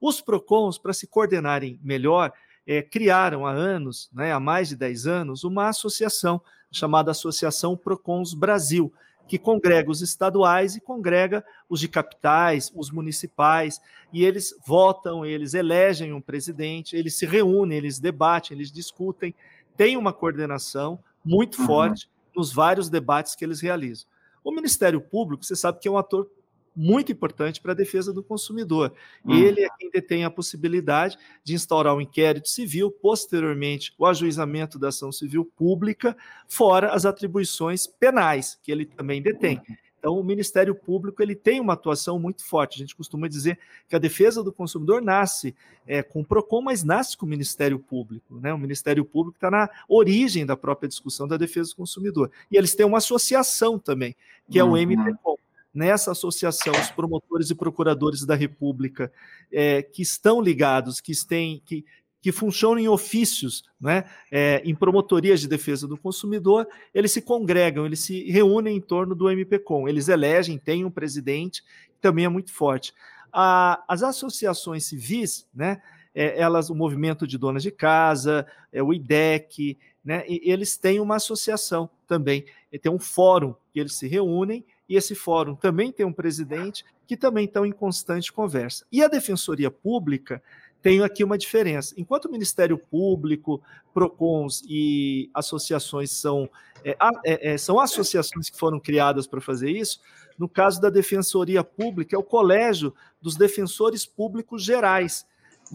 Os 0.00 0.20
PROCONs, 0.20 0.76
para 0.76 0.92
se 0.92 1.06
coordenarem 1.06 1.78
melhor, 1.82 2.32
é, 2.66 2.82
criaram 2.82 3.46
há 3.46 3.52
anos, 3.52 4.10
né, 4.12 4.32
há 4.32 4.40
mais 4.40 4.68
de 4.68 4.76
10 4.76 5.06
anos, 5.06 5.44
uma 5.44 5.68
associação 5.68 6.40
chamada 6.70 7.10
Associação 7.10 7.76
PROCONs 7.76 8.34
Brasil, 8.34 8.92
que 9.26 9.38
congrega 9.38 9.90
os 9.90 10.02
estaduais 10.02 10.76
e 10.76 10.80
congrega 10.80 11.44
os 11.68 11.80
de 11.80 11.88
capitais, 11.88 12.70
os 12.74 12.90
municipais, 12.90 13.80
e 14.12 14.24
eles 14.24 14.54
votam, 14.66 15.24
eles 15.24 15.54
elegem 15.54 16.12
um 16.12 16.20
presidente, 16.20 16.96
eles 16.96 17.16
se 17.16 17.24
reúnem, 17.24 17.78
eles 17.78 17.98
debatem, 17.98 18.56
eles 18.56 18.70
discutem, 18.70 19.34
tem 19.76 19.96
uma 19.96 20.12
coordenação 20.12 20.98
muito 21.24 21.60
uhum. 21.60 21.66
forte 21.66 22.08
nos 22.36 22.52
vários 22.52 22.90
debates 22.90 23.34
que 23.34 23.44
eles 23.44 23.60
realizam. 23.60 24.06
O 24.42 24.52
Ministério 24.52 25.00
Público, 25.00 25.44
você 25.44 25.56
sabe 25.56 25.78
que 25.78 25.88
é 25.88 25.90
um 25.90 25.96
ator 25.96 26.28
muito 26.74 27.12
importante 27.12 27.60
para 27.60 27.72
a 27.72 27.76
defesa 27.76 28.12
do 28.12 28.22
consumidor. 28.22 28.92
Hum. 29.24 29.34
Ele 29.34 29.62
é 29.62 29.68
quem 29.78 29.90
detém 29.90 30.24
a 30.24 30.30
possibilidade 30.30 31.18
de 31.42 31.54
instaurar 31.54 31.94
um 31.94 32.00
inquérito 32.00 32.48
civil, 32.48 32.90
posteriormente 32.90 33.94
o 33.98 34.06
ajuizamento 34.06 34.78
da 34.78 34.88
ação 34.88 35.12
civil 35.12 35.44
pública, 35.56 36.16
fora 36.48 36.92
as 36.92 37.04
atribuições 37.04 37.86
penais 37.86 38.58
que 38.62 38.72
ele 38.72 38.84
também 38.84 39.22
detém. 39.22 39.60
Hum. 39.68 39.74
Então, 40.04 40.20
o 40.20 40.22
Ministério 40.22 40.74
Público 40.74 41.22
ele 41.22 41.34
tem 41.34 41.58
uma 41.58 41.72
atuação 41.72 42.18
muito 42.18 42.44
forte. 42.44 42.74
A 42.74 42.78
gente 42.78 42.94
costuma 42.94 43.26
dizer 43.26 43.58
que 43.88 43.96
a 43.96 43.98
defesa 43.98 44.44
do 44.44 44.52
consumidor 44.52 45.00
nasce 45.00 45.54
é, 45.86 46.02
com 46.02 46.20
o 46.20 46.24
PROCON, 46.24 46.60
mas 46.60 46.84
nasce 46.84 47.16
com 47.16 47.24
o 47.24 47.28
Ministério 47.28 47.78
Público. 47.78 48.38
Né? 48.38 48.52
O 48.52 48.58
Ministério 48.58 49.02
Público 49.02 49.38
está 49.38 49.50
na 49.50 49.66
origem 49.88 50.44
da 50.44 50.58
própria 50.58 50.90
discussão 50.90 51.26
da 51.26 51.38
defesa 51.38 51.70
do 51.70 51.76
consumidor. 51.76 52.30
E 52.52 52.56
eles 52.58 52.74
têm 52.74 52.84
uma 52.84 52.98
associação 52.98 53.78
também, 53.78 54.14
que 54.50 54.58
é 54.58 54.62
o 54.62 54.76
MPCOM. 54.76 55.33
Nessa 55.74 56.12
associação, 56.12 56.72
os 56.72 56.90
promotores 56.90 57.50
e 57.50 57.54
procuradores 57.54 58.24
da 58.24 58.36
República 58.36 59.12
é, 59.52 59.82
que 59.82 60.02
estão 60.02 60.40
ligados, 60.40 61.00
que, 61.00 61.12
têm, 61.26 61.60
que, 61.66 61.84
que 62.22 62.30
funcionam 62.30 62.78
em 62.78 62.86
ofícios, 62.86 63.64
né, 63.80 64.04
é, 64.30 64.62
em 64.64 64.72
promotorias 64.72 65.40
de 65.40 65.48
defesa 65.48 65.88
do 65.88 65.98
consumidor, 65.98 66.68
eles 66.94 67.10
se 67.10 67.20
congregam, 67.20 67.84
eles 67.84 67.98
se 68.00 68.30
reúnem 68.30 68.76
em 68.76 68.80
torno 68.80 69.16
do 69.16 69.28
MPCOM, 69.28 69.88
eles 69.88 70.08
elegem, 70.08 70.58
têm 70.58 70.84
um 70.84 70.90
presidente, 70.90 71.60
que 71.62 72.00
também 72.00 72.24
é 72.24 72.28
muito 72.28 72.52
forte. 72.52 72.94
A, 73.32 73.82
as 73.88 74.04
associações 74.04 74.84
civis, 74.84 75.44
né, 75.52 75.82
é, 76.14 76.40
elas, 76.40 76.70
o 76.70 76.74
movimento 76.74 77.26
de 77.26 77.36
donas 77.36 77.64
de 77.64 77.72
casa, 77.72 78.46
é, 78.72 78.80
o 78.80 78.94
IDEC, 78.94 79.76
né, 80.04 80.22
eles 80.28 80.76
têm 80.76 81.00
uma 81.00 81.16
associação 81.16 81.90
também, 82.06 82.44
tem 82.80 82.92
um 82.92 82.98
fórum 82.98 83.56
que 83.72 83.80
eles 83.80 83.94
se 83.94 84.06
reúnem 84.06 84.64
e 84.88 84.96
esse 84.96 85.14
fórum 85.14 85.54
também 85.54 85.90
tem 85.90 86.04
um 86.04 86.12
presidente 86.12 86.84
que 87.06 87.16
também 87.16 87.44
estão 87.44 87.64
em 87.64 87.72
constante 87.72 88.32
conversa. 88.32 88.84
E 88.90 89.02
a 89.02 89.08
Defensoria 89.08 89.70
Pública 89.70 90.42
tem 90.84 91.02
aqui 91.02 91.24
uma 91.24 91.38
diferença. 91.38 91.94
Enquanto 91.96 92.26
o 92.26 92.30
Ministério 92.30 92.76
Público, 92.76 93.62
PROCONs 93.94 94.62
e 94.68 95.30
associações 95.32 96.10
são, 96.10 96.48
é, 96.84 96.96
é, 97.24 97.52
é, 97.52 97.58
são 97.58 97.80
associações 97.80 98.50
que 98.50 98.58
foram 98.58 98.78
criadas 98.78 99.26
para 99.26 99.40
fazer 99.40 99.70
isso, 99.70 100.00
no 100.38 100.48
caso 100.48 100.80
da 100.80 100.90
Defensoria 100.90 101.64
Pública, 101.64 102.14
é 102.14 102.18
o 102.18 102.22
Colégio 102.22 102.94
dos 103.20 103.34
Defensores 103.34 104.04
Públicos 104.04 104.62
Gerais, 104.62 105.26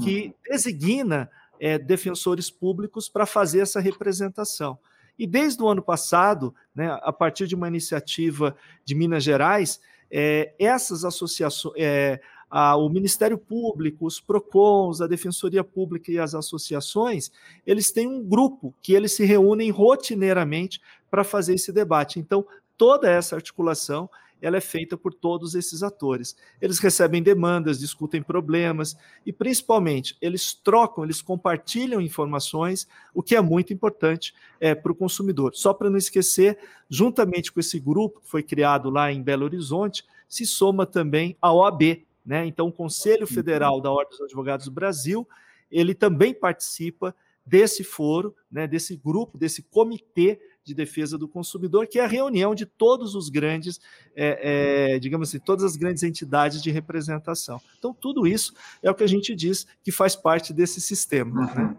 que 0.04 0.28
uhum. 0.28 0.34
designa 0.52 1.30
é, 1.60 1.80
defensores 1.80 2.52
públicos 2.52 3.10
para 3.10 3.26
fazer 3.26 3.62
essa 3.62 3.80
representação. 3.80 4.78
E 5.20 5.28
desde 5.28 5.62
o 5.62 5.68
ano 5.68 5.82
passado, 5.82 6.56
né, 6.74 6.98
a 7.04 7.12
partir 7.12 7.46
de 7.46 7.54
uma 7.54 7.68
iniciativa 7.68 8.56
de 8.86 8.96
Minas 8.96 9.22
Gerais, 9.24 9.82
é, 10.10 10.54
essas 10.58 11.04
associações, 11.04 11.76
é, 11.78 12.22
a, 12.50 12.76
o 12.78 12.90
Ministério 12.90 13.38
Público, 13.38 14.08
os 14.08 14.20
PROCONs, 14.20 15.02
a 15.02 15.08
Defensoria 15.08 15.64
Pública 15.64 16.12
e 16.12 16.18
as 16.18 16.34
associações, 16.34 17.32
eles 17.68 17.92
têm 17.92 18.08
um 18.08 18.24
grupo 18.24 18.74
que 18.82 18.94
eles 18.94 19.12
se 19.12 19.26
reúnem 19.26 19.70
rotineiramente 19.70 20.82
para 21.12 21.24
fazer 21.24 21.56
esse 21.56 21.72
debate. 21.72 22.20
Então, 22.20 22.48
toda 22.78 23.12
essa 23.12 23.36
articulação 23.36 24.10
ela 24.42 24.58
é 24.58 24.62
feita 24.62 24.98
por 24.98 25.14
todos 25.14 25.56
esses 25.56 25.84
atores. 25.84 26.36
Eles 26.62 26.80
recebem 26.80 27.22
demandas, 27.22 27.80
discutem 27.80 28.22
problemas 28.22 28.98
e, 29.26 29.34
principalmente, 29.34 30.18
eles 30.22 30.54
trocam, 30.54 31.04
eles 31.04 31.22
compartilham 31.22 32.02
informações, 32.02 32.88
o 33.14 33.22
que 33.22 33.36
é 33.36 33.42
muito 33.42 33.74
importante 33.74 34.34
é, 34.60 34.74
para 34.74 34.92
o 34.92 34.96
consumidor. 34.96 35.56
Só 35.56 35.74
para 35.74 35.90
não 35.90 35.98
esquecer, 35.98 36.58
juntamente 36.90 37.52
com 37.52 37.60
esse 37.60 37.80
grupo 37.80 38.22
que 38.22 38.30
foi 38.30 38.44
criado 38.44 38.90
lá 38.90 39.12
em 39.12 39.22
Belo 39.22 39.46
Horizonte, 39.46 40.06
se 40.28 40.46
soma 40.46 40.86
também 40.86 41.36
a 41.42 41.54
OAB. 41.54 42.06
Né? 42.26 42.46
Então, 42.46 42.68
o 42.68 42.72
Conselho 42.72 43.26
Federal 43.26 43.82
da 43.82 43.92
Ordem 43.92 44.12
dos 44.12 44.22
Advogados 44.22 44.68
do 44.68 44.72
Brasil, 44.72 45.28
ele 45.72 45.94
também 45.96 46.34
participa 46.34 47.16
desse 47.50 47.84
foro, 47.84 48.36
né, 48.52 48.68
desse 48.68 48.96
grupo, 48.96 49.38
desse 49.38 49.64
comitê 49.64 50.40
de 50.64 50.76
defesa 50.76 51.18
do 51.18 51.28
consumidor, 51.28 51.88
que 51.88 51.98
é 51.98 52.04
a 52.04 52.08
reunião 52.08 52.54
de 52.54 52.66
todos 52.66 53.16
os 53.16 53.28
grandes, 53.28 53.80
é, 54.16 54.94
é, 54.94 55.00
digamos 55.00 55.30
assim, 55.30 55.40
todas 55.40 55.66
as 55.66 55.76
grandes 55.76 56.04
entidades 56.04 56.62
de 56.62 56.70
representação. 56.70 57.60
Então, 57.80 57.92
tudo 57.92 58.28
isso 58.28 58.54
é 58.84 58.92
o 58.92 58.94
que 58.94 59.04
a 59.04 59.08
gente 59.08 59.36
diz 59.36 59.66
que 59.84 59.92
faz 59.92 60.16
parte 60.16 60.54
desse 60.54 60.80
sistema. 60.80 61.48
Né? 61.48 61.64
Uhum. 61.64 61.76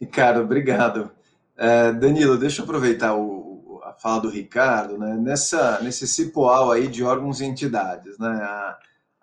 Ricardo, 0.00 0.40
obrigado. 0.40 1.12
É, 1.56 1.92
Danilo, 1.92 2.36
deixa 2.36 2.60
eu 2.60 2.64
aproveitar 2.64 3.14
o, 3.14 3.80
a 3.84 3.92
fala 3.92 4.22
do 4.22 4.30
Ricardo, 4.30 4.98
né? 4.98 5.16
Nessa, 5.16 5.80
nesse 5.80 6.06
cipoal 6.06 6.72
aí 6.72 6.88
de 6.88 7.02
órgãos 7.04 7.40
e 7.40 7.44
entidades, 7.44 8.18
né? 8.18 8.28
A, 8.28 8.78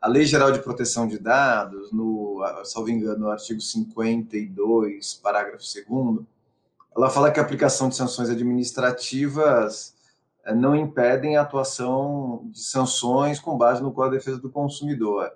a 0.06 0.08
Lei 0.08 0.24
Geral 0.24 0.52
de 0.52 0.60
Proteção 0.60 1.08
de 1.08 1.18
Dados, 1.18 1.92
no, 1.92 2.40
salvo 2.64 2.92
engano, 2.92 3.22
no 3.22 3.30
artigo 3.32 3.60
52, 3.60 5.16
parágrafo 5.16 5.64
2 5.90 6.24
ela 6.96 7.10
fala 7.10 7.32
que 7.32 7.40
a 7.40 7.44
aplicação 7.44 7.90
de 7.90 7.96
sanções 7.96 8.30
administrativas 8.30 9.96
eh, 10.46 10.54
não 10.54 10.76
impedem 10.76 11.38
a 11.38 11.42
atuação 11.42 12.44
de 12.52 12.60
sanções 12.60 13.40
com 13.40 13.58
base 13.58 13.82
no 13.82 13.92
Código 13.92 14.12
de 14.12 14.20
Defesa 14.20 14.40
do 14.40 14.48
Consumidor. 14.48 15.32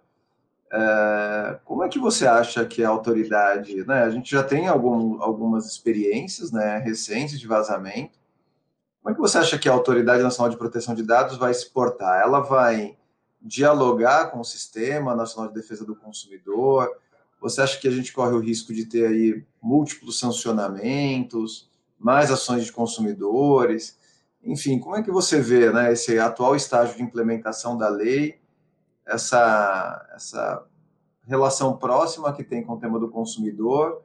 É, 0.72 1.60
como 1.66 1.84
é 1.84 1.90
que 1.90 1.98
você 1.98 2.28
acha 2.28 2.64
que 2.64 2.84
a 2.84 2.90
autoridade, 2.90 3.84
né, 3.88 4.04
a 4.04 4.12
gente 4.12 4.30
já 4.30 4.44
tem 4.44 4.68
algum, 4.68 5.20
algumas 5.20 5.66
experiências 5.66 6.52
né, 6.52 6.78
recentes 6.78 7.40
de 7.40 7.48
vazamento, 7.48 8.20
como 9.02 9.14
é 9.14 9.16
que 9.16 9.20
você 9.20 9.40
acha 9.40 9.58
que 9.58 9.68
a 9.68 9.72
Autoridade 9.72 10.22
Nacional 10.22 10.52
de 10.52 10.58
Proteção 10.58 10.94
de 10.94 11.02
Dados 11.02 11.38
vai 11.38 11.56
se 11.56 11.72
portar? 11.72 12.22
Ela 12.22 12.42
vai 12.42 12.99
dialogar 13.42 14.32
com 14.32 14.40
o 14.40 14.46
Sistema 14.46 15.16
Nacional 15.16 15.50
de 15.52 15.60
Defesa 15.60 15.86
do 15.86 15.96
Consumidor? 15.96 16.90
Você 17.42 17.62
acha 17.62 17.80
que 17.80 17.88
a 17.88 17.92
gente 17.92 18.12
corre 18.12 18.34
o 18.34 18.40
risco 18.40 18.74
de 18.74 18.86
ter 18.86 19.08
aí 19.08 19.44
múltiplos 19.62 20.20
sancionamentos, 20.20 21.70
mais 21.98 22.32
ações 22.32 22.66
de 22.66 22.72
consumidores? 22.72 23.98
Enfim, 24.44 24.80
como 24.80 24.96
é 24.96 25.04
que 25.04 25.12
você 25.12 25.40
vê 25.42 25.72
né, 25.72 25.92
esse 25.94 26.18
atual 26.20 26.56
estágio 26.56 26.98
de 26.98 27.04
implementação 27.04 27.78
da 27.78 27.90
lei, 27.90 28.40
essa, 29.06 30.08
essa 30.16 30.66
relação 31.26 31.78
próxima 31.78 32.34
que 32.34 32.44
tem 32.44 32.64
com 32.64 32.74
o 32.74 32.80
tema 32.80 33.00
do 33.00 33.10
consumidor 33.10 34.02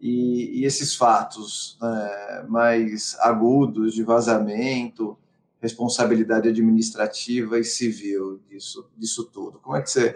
e, 0.00 0.60
e 0.60 0.64
esses 0.64 0.94
fatos 0.94 1.78
né, 1.80 2.44
mais 2.48 3.16
agudos 3.20 3.94
de 3.94 4.02
vazamento, 4.02 5.16
responsabilidade 5.64 6.48
administrativa 6.48 7.58
e 7.58 7.64
civil 7.64 8.38
disso, 8.48 8.88
disso 8.96 9.24
tudo. 9.24 9.58
Como 9.60 9.74
é 9.74 9.82
que 9.82 9.90
você, 9.90 10.12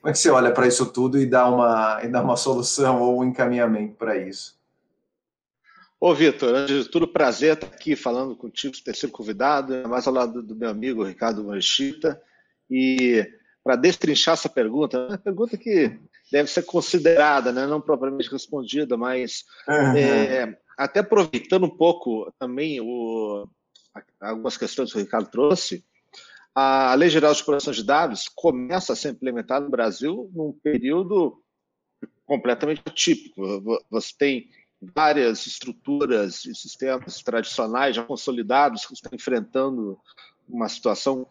como 0.00 0.10
é 0.10 0.12
que 0.12 0.18
você 0.18 0.28
olha 0.28 0.50
para 0.52 0.66
isso 0.66 0.86
tudo 0.86 1.18
e 1.18 1.24
dá 1.24 1.48
uma, 1.48 2.00
e 2.02 2.08
dá 2.08 2.20
uma 2.20 2.36
solução 2.36 3.00
ou 3.00 3.20
um 3.20 3.24
encaminhamento 3.24 3.94
para 3.94 4.18
isso? 4.18 4.58
Ô, 6.00 6.14
Vitor, 6.14 6.54
antes 6.54 6.84
de 6.84 6.90
tudo, 6.90 7.08
prazer 7.08 7.54
estar 7.54 7.66
aqui 7.68 7.96
falando 7.96 8.36
contigo, 8.36 8.76
terceiro 8.84 9.12
convidado, 9.12 9.88
mais 9.88 10.06
ao 10.06 10.14
lado 10.14 10.42
do 10.42 10.54
meu 10.54 10.68
amigo 10.68 11.04
Ricardo 11.04 11.44
Manchita. 11.44 12.20
E 12.70 13.24
para 13.62 13.76
destrinchar 13.76 14.34
essa 14.34 14.48
pergunta, 14.48 14.96
é 14.96 15.08
uma 15.08 15.18
pergunta 15.18 15.56
que 15.56 15.96
deve 16.30 16.50
ser 16.50 16.62
considerada, 16.62 17.52
né? 17.52 17.66
não 17.66 17.80
propriamente 17.80 18.30
respondida, 18.30 18.96
mas 18.96 19.44
uhum. 19.68 19.96
é, 19.96 20.58
até 20.76 21.00
aproveitando 21.00 21.66
um 21.66 21.76
pouco 21.76 22.32
também 22.38 22.80
o, 22.80 23.48
algumas 24.20 24.56
questões 24.56 24.92
que 24.92 24.98
o 24.98 25.00
Ricardo 25.00 25.30
trouxe, 25.30 25.84
a 26.54 26.94
Lei 26.94 27.08
Geral 27.08 27.32
de 27.32 27.44
Proteção 27.44 27.72
de 27.72 27.84
Dados 27.84 28.28
começa 28.34 28.92
a 28.92 28.96
ser 28.96 29.10
implementada 29.10 29.64
no 29.64 29.70
Brasil 29.70 30.30
num 30.34 30.52
período 30.52 31.40
completamente 32.26 32.82
atípico. 32.84 33.40
Você 33.90 34.12
tem 34.18 34.50
várias 34.80 35.46
estruturas 35.46 36.44
e 36.44 36.54
sistemas 36.54 37.22
tradicionais 37.22 37.96
já 37.96 38.02
consolidados 38.02 38.86
que 38.86 38.94
estão 38.94 39.10
enfrentando 39.14 39.98
uma 40.48 40.68
situação, 40.68 41.26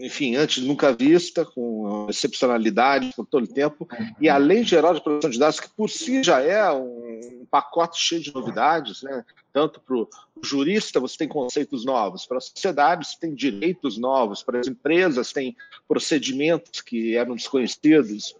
enfim, 0.00 0.36
antes 0.36 0.62
nunca 0.64 0.92
vista, 0.92 1.44
com 1.44 2.06
excepcionalidade 2.08 3.12
por 3.14 3.26
todo 3.26 3.44
o 3.44 3.52
tempo, 3.52 3.86
e 4.20 4.28
a 4.28 4.38
Lei 4.38 4.64
Geral 4.64 4.94
de 4.94 5.02
Proteção 5.02 5.30
de 5.30 5.38
Dados, 5.38 5.60
que 5.60 5.68
por 5.70 5.88
si 5.88 6.22
já 6.22 6.40
é 6.40 6.70
um 6.72 7.46
pacote 7.50 8.00
cheio 8.00 8.22
de 8.22 8.34
novidades, 8.34 9.02
né? 9.02 9.24
Tanto 9.56 9.80
para 9.80 9.96
o 9.96 10.06
jurista 10.42 11.00
você 11.00 11.16
tem 11.16 11.28
conceitos 11.28 11.82
novos, 11.82 12.26
para 12.26 12.36
a 12.36 12.42
sociedade 12.42 13.08
você 13.08 13.18
tem 13.18 13.34
direitos 13.34 13.96
novos, 13.96 14.42
para 14.42 14.60
as 14.60 14.66
empresas 14.66 15.32
tem 15.32 15.56
procedimentos 15.88 16.82
que 16.82 17.16
eram 17.16 17.34
desconhecidos, 17.34 18.36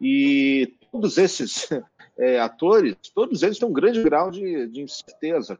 e 0.00 0.74
todos 0.90 1.16
esses 1.16 1.68
é, 2.18 2.40
atores, 2.42 2.96
todos 3.14 3.44
eles 3.44 3.56
têm 3.56 3.68
um 3.68 3.72
grande 3.72 4.02
grau 4.02 4.32
de, 4.32 4.66
de 4.66 4.80
incerteza, 4.80 5.56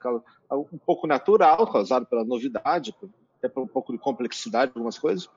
um 0.51 0.79
pouco 0.85 1.07
natural, 1.07 1.65
causado 1.71 2.05
pela 2.05 2.25
novidade, 2.25 2.93
até 3.39 3.49
por 3.49 3.63
um 3.63 3.69
pouco 3.69 3.93
de 3.93 4.01
complexidade 4.01 4.73
de 4.73 4.79
algumas 4.79 4.99
coisas, 4.99 5.31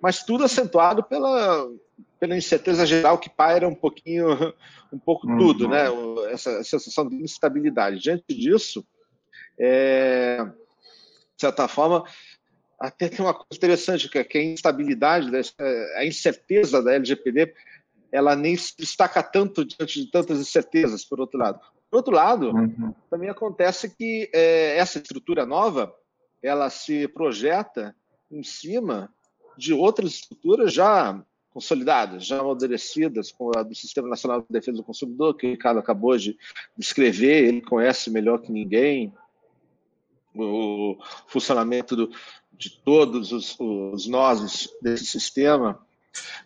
mas 0.00 0.24
tudo 0.24 0.44
acentuado 0.44 1.02
pela, 1.02 1.70
pela 2.18 2.38
incerteza 2.38 2.86
geral 2.86 3.18
que 3.18 3.28
paira 3.28 3.68
um 3.68 3.74
pouquinho, 3.74 4.28
um 4.90 4.98
pouco 4.98 5.28
uhum. 5.28 5.36
tudo, 5.36 5.68
né? 5.68 5.88
Essa 6.30 6.64
sensação 6.64 7.06
de 7.06 7.16
instabilidade. 7.16 7.98
Diante 7.98 8.34
disso, 8.34 8.82
é, 9.58 10.44
de 10.44 11.40
certa 11.40 11.68
forma, 11.68 12.04
até 12.78 13.08
tem 13.08 13.24
uma 13.24 13.34
coisa 13.34 13.56
interessante, 13.56 14.08
que 14.08 14.18
é 14.18 14.40
a 14.40 14.44
instabilidade, 14.44 15.30
a 15.96 16.04
incerteza 16.04 16.82
da 16.82 16.94
LGPD 16.94 17.54
ela 18.14 18.36
nem 18.36 18.56
se 18.56 18.76
destaca 18.78 19.20
tanto 19.24 19.64
diante 19.64 20.00
de 20.00 20.08
tantas 20.08 20.38
incertezas, 20.38 21.04
por 21.04 21.18
outro 21.18 21.36
lado. 21.36 21.58
Por 21.90 21.96
outro 21.96 22.14
lado, 22.14 22.50
uhum. 22.50 22.94
também 23.10 23.28
acontece 23.28 23.90
que 23.90 24.30
é, 24.32 24.76
essa 24.76 24.98
estrutura 24.98 25.44
nova, 25.44 25.92
ela 26.40 26.70
se 26.70 27.08
projeta 27.08 27.94
em 28.30 28.44
cima 28.44 29.12
de 29.58 29.72
outras 29.72 30.12
estruturas 30.12 30.72
já 30.72 31.20
consolidadas, 31.50 32.24
já 32.24 32.38
amadurecidas, 32.38 33.32
como 33.32 33.50
a 33.56 33.64
do 33.64 33.74
Sistema 33.74 34.08
Nacional 34.08 34.42
de 34.42 34.46
Defesa 34.48 34.76
do 34.76 34.84
Consumidor, 34.84 35.36
que 35.36 35.46
o 35.48 35.50
Ricardo 35.50 35.78
acabou 35.78 36.16
de 36.16 36.36
descrever, 36.76 37.48
ele 37.48 37.62
conhece 37.62 38.10
melhor 38.10 38.38
que 38.38 38.52
ninguém 38.52 39.12
o 40.34 40.96
funcionamento 41.26 41.94
do, 41.94 42.10
de 42.52 42.70
todos 42.70 43.32
os, 43.32 43.56
os 43.58 44.06
nós 44.06 44.68
desse 44.82 45.06
sistema 45.06 45.80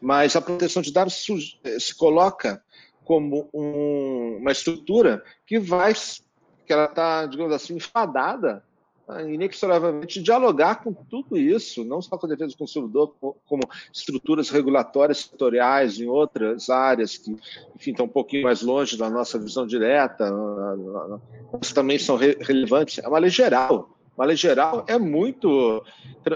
mas 0.01 0.37
a 0.37 0.41
proteção 0.41 0.83
de 0.83 0.93
dados 0.93 1.27
eh, 1.65 1.79
se 1.79 1.95
coloca 1.95 2.63
como 3.05 3.49
um, 3.53 4.39
uma 4.41 4.53
estrutura 4.53 5.25
que 5.47 5.59
vai, 5.59 5.95
que 6.67 6.73
ela 6.73 6.85
está, 6.85 7.27
digamos 7.27 7.53
assim, 7.53 7.75
enfadada 7.75 8.63
inexoravelmente 9.27 10.23
dialogar 10.23 10.83
com 10.83 10.93
tudo 10.93 11.37
isso, 11.37 11.85
não 11.85 12.03
só 12.03 12.19
com 12.19 12.27
a 12.27 12.29
defesa 12.29 12.53
do 12.53 12.59
consumidor, 12.59 13.15
como 13.47 13.63
estruturas 13.93 14.51
regulatórias 14.51 15.19
setoriais 15.19 15.99
em 15.99 16.07
outras 16.07 16.69
áreas 16.69 17.17
que, 17.17 17.31
enfim, 17.75 17.93
estão 17.93 18.07
um 18.07 18.11
pouquinho 18.11 18.43
mais 18.43 18.61
longe 18.63 18.97
da 18.97 19.09
nossa 19.09 19.39
visão 19.39 19.67
direta, 19.67 20.31
mas 21.53 21.73
também 21.73 21.99
são 21.99 22.17
relevantes. 22.17 22.99
É 22.99 23.09
uma 23.09 23.19
lei 23.19 23.31
geral. 23.31 23.91
Uma 24.17 24.27
lei 24.27 24.37
geral 24.37 24.85
é 24.89 24.99
muito. 24.99 25.83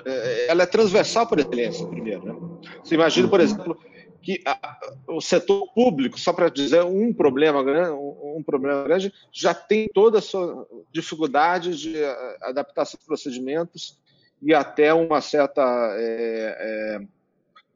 É, 0.06 0.46
ela 0.48 0.62
é 0.62 0.66
transversal 0.66 1.26
por 1.26 1.40
excelência, 1.40 1.84
primeiro. 1.86 2.24
Né? 2.24 2.34
Você 2.82 2.94
imagina, 2.94 3.28
por 3.28 3.40
exemplo, 3.40 3.76
que 4.22 4.40
a, 4.46 4.78
o 5.08 5.20
setor 5.20 5.66
público, 5.74 6.18
só 6.18 6.32
para 6.32 6.48
dizer 6.48 6.84
um 6.84 7.12
problema 7.12 7.62
grande, 7.62 7.90
um, 7.90 8.36
um, 8.38 8.42
problema 8.42 8.84
grande, 8.84 9.12
já 9.32 9.52
tem 9.52 9.88
toda 9.92 10.18
a 10.18 10.22
sua 10.22 10.66
dificuldade 10.92 11.76
de 11.76 11.96
adaptar 12.40 12.84
seus 12.84 13.02
procedimentos 13.04 14.00
e 14.40 14.54
até 14.54 14.94
uma 14.94 15.20
certa, 15.20 15.62
é, 15.96 16.56
é, 16.58 17.00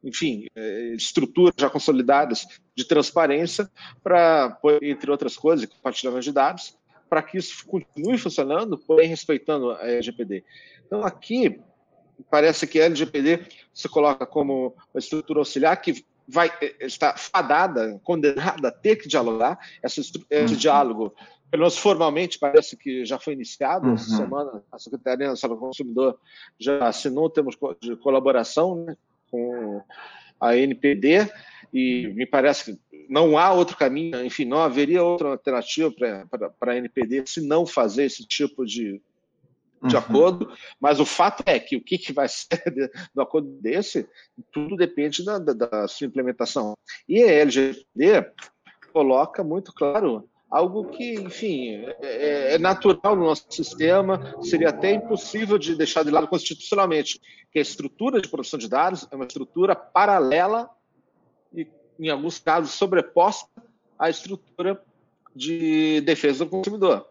enfim, 0.03 0.47
é, 0.55 0.93
estruturas 0.95 1.53
já 1.57 1.69
consolidadas 1.69 2.47
de 2.75 2.85
transparência 2.85 3.69
para, 4.03 4.57
entre 4.81 5.11
outras 5.11 5.37
coisas, 5.37 5.65
compartilhamento 5.65 6.23
de 6.23 6.31
dados, 6.31 6.77
para 7.09 7.21
que 7.23 7.37
isso 7.37 7.65
continue 7.65 8.17
funcionando, 8.17 8.77
porém 8.77 9.07
respeitando 9.07 9.71
a 9.71 9.87
LGPD. 9.87 10.43
Então, 10.85 11.03
aqui, 11.03 11.59
parece 12.29 12.67
que 12.67 12.81
a 12.81 12.85
LGPD 12.85 13.45
se 13.73 13.87
coloca 13.87 14.25
como 14.25 14.75
uma 14.93 14.99
estrutura 14.99 15.39
auxiliar 15.39 15.79
que 15.81 16.05
vai 16.27 16.51
estar 16.81 17.17
fadada, 17.17 17.99
condenada 18.03 18.67
a 18.67 18.71
ter 18.71 18.97
que 18.97 19.07
dialogar. 19.07 19.57
Esse, 19.83 20.01
esse 20.01 20.53
uhum. 20.53 20.59
diálogo, 20.59 21.15
pelo 21.49 21.61
menos 21.61 21.77
formalmente, 21.77 22.37
parece 22.37 22.75
que 22.75 23.05
já 23.05 23.17
foi 23.17 23.33
iniciado. 23.33 23.87
Uhum. 23.87 23.93
Essa 23.93 24.17
semana, 24.17 24.63
a 24.71 24.77
Secretaria 24.77 25.29
Nacional 25.29 25.57
do 25.57 25.61
Consumidor 25.61 26.19
já 26.59 26.87
assinou 26.87 27.29
termos 27.29 27.57
de 27.81 27.95
colaboração 27.95 28.83
né, 28.83 28.97
com 29.31 29.81
a 30.39 30.55
NPD 30.55 31.29
e 31.73 32.07
me 32.15 32.25
parece 32.25 32.65
que 32.65 32.79
não 33.09 33.37
há 33.37 33.51
outro 33.51 33.77
caminho, 33.77 34.23
enfim, 34.25 34.45
não 34.45 34.59
haveria 34.59 35.03
outra 35.03 35.29
alternativa 35.29 35.91
para 36.59 36.73
a 36.73 36.77
NPD 36.77 37.23
se 37.25 37.41
não 37.41 37.65
fazer 37.65 38.03
esse 38.03 38.25
tipo 38.25 38.65
de, 38.65 39.01
de 39.83 39.95
uhum. 39.95 40.01
acordo, 40.01 40.51
mas 40.79 40.99
o 40.99 41.05
fato 41.05 41.43
é 41.45 41.59
que 41.59 41.75
o 41.75 41.83
que, 41.83 41.97
que 41.97 42.13
vai 42.13 42.27
ser 42.29 42.91
do 43.13 43.21
acordo 43.21 43.49
desse, 43.61 44.07
tudo 44.51 44.75
depende 44.75 45.23
da, 45.23 45.37
da, 45.37 45.53
da 45.53 45.87
sua 45.87 46.07
implementação. 46.07 46.75
E 47.07 47.21
a 47.21 47.31
LGPD 47.31 48.31
coloca 48.91 49.43
muito 49.43 49.73
claro 49.73 50.27
algo 50.49 50.85
que, 50.85 51.15
enfim, 51.15 51.83
é, 52.01 52.55
é, 52.55 52.57
natural 52.57 53.15
no 53.15 53.25
nosso 53.25 53.45
sistema, 53.49 54.33
seria 54.41 54.69
até 54.69 54.93
impossível 54.93 55.57
de 55.57 55.75
deixar 55.75 56.03
de 56.03 56.11
lado 56.11 56.27
constitucionalmente, 56.27 57.19
que 57.51 57.59
a 57.59 57.61
estrutura 57.61 58.21
de 58.21 58.29
produção 58.29 58.57
de 58.57 58.69
dados 58.69 59.07
é 59.11 59.15
uma 59.15 59.25
estrutura 59.25 59.75
paralela 59.75 60.69
e, 61.53 61.67
em 61.99 62.09
alguns 62.09 62.39
casos, 62.39 62.71
sobreposta 62.71 63.49
à 63.99 64.09
estrutura 64.09 64.81
de 65.35 66.01
defesa 66.01 66.45
do 66.45 66.51
consumidor. 66.51 67.05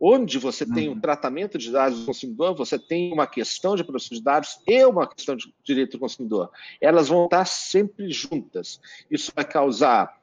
Onde 0.00 0.38
você 0.38 0.66
tem 0.66 0.88
o 0.88 0.92
um 0.92 1.00
tratamento 1.00 1.56
de 1.56 1.70
dados 1.70 2.00
do 2.00 2.06
consumidor, 2.06 2.54
você 2.54 2.78
tem 2.78 3.12
uma 3.12 3.26
questão 3.26 3.74
de 3.74 3.84
proteção 3.84 4.16
de 4.16 4.22
dados 4.22 4.58
e 4.66 4.84
uma 4.84 5.06
questão 5.06 5.36
de 5.36 5.52
direito 5.64 5.92
do 5.92 6.00
consumidor. 6.00 6.50
Elas 6.80 7.08
vão 7.08 7.24
estar 7.24 7.44
sempre 7.46 8.10
juntas. 8.10 8.80
Isso 9.10 9.32
vai 9.34 9.44
causar 9.44 10.14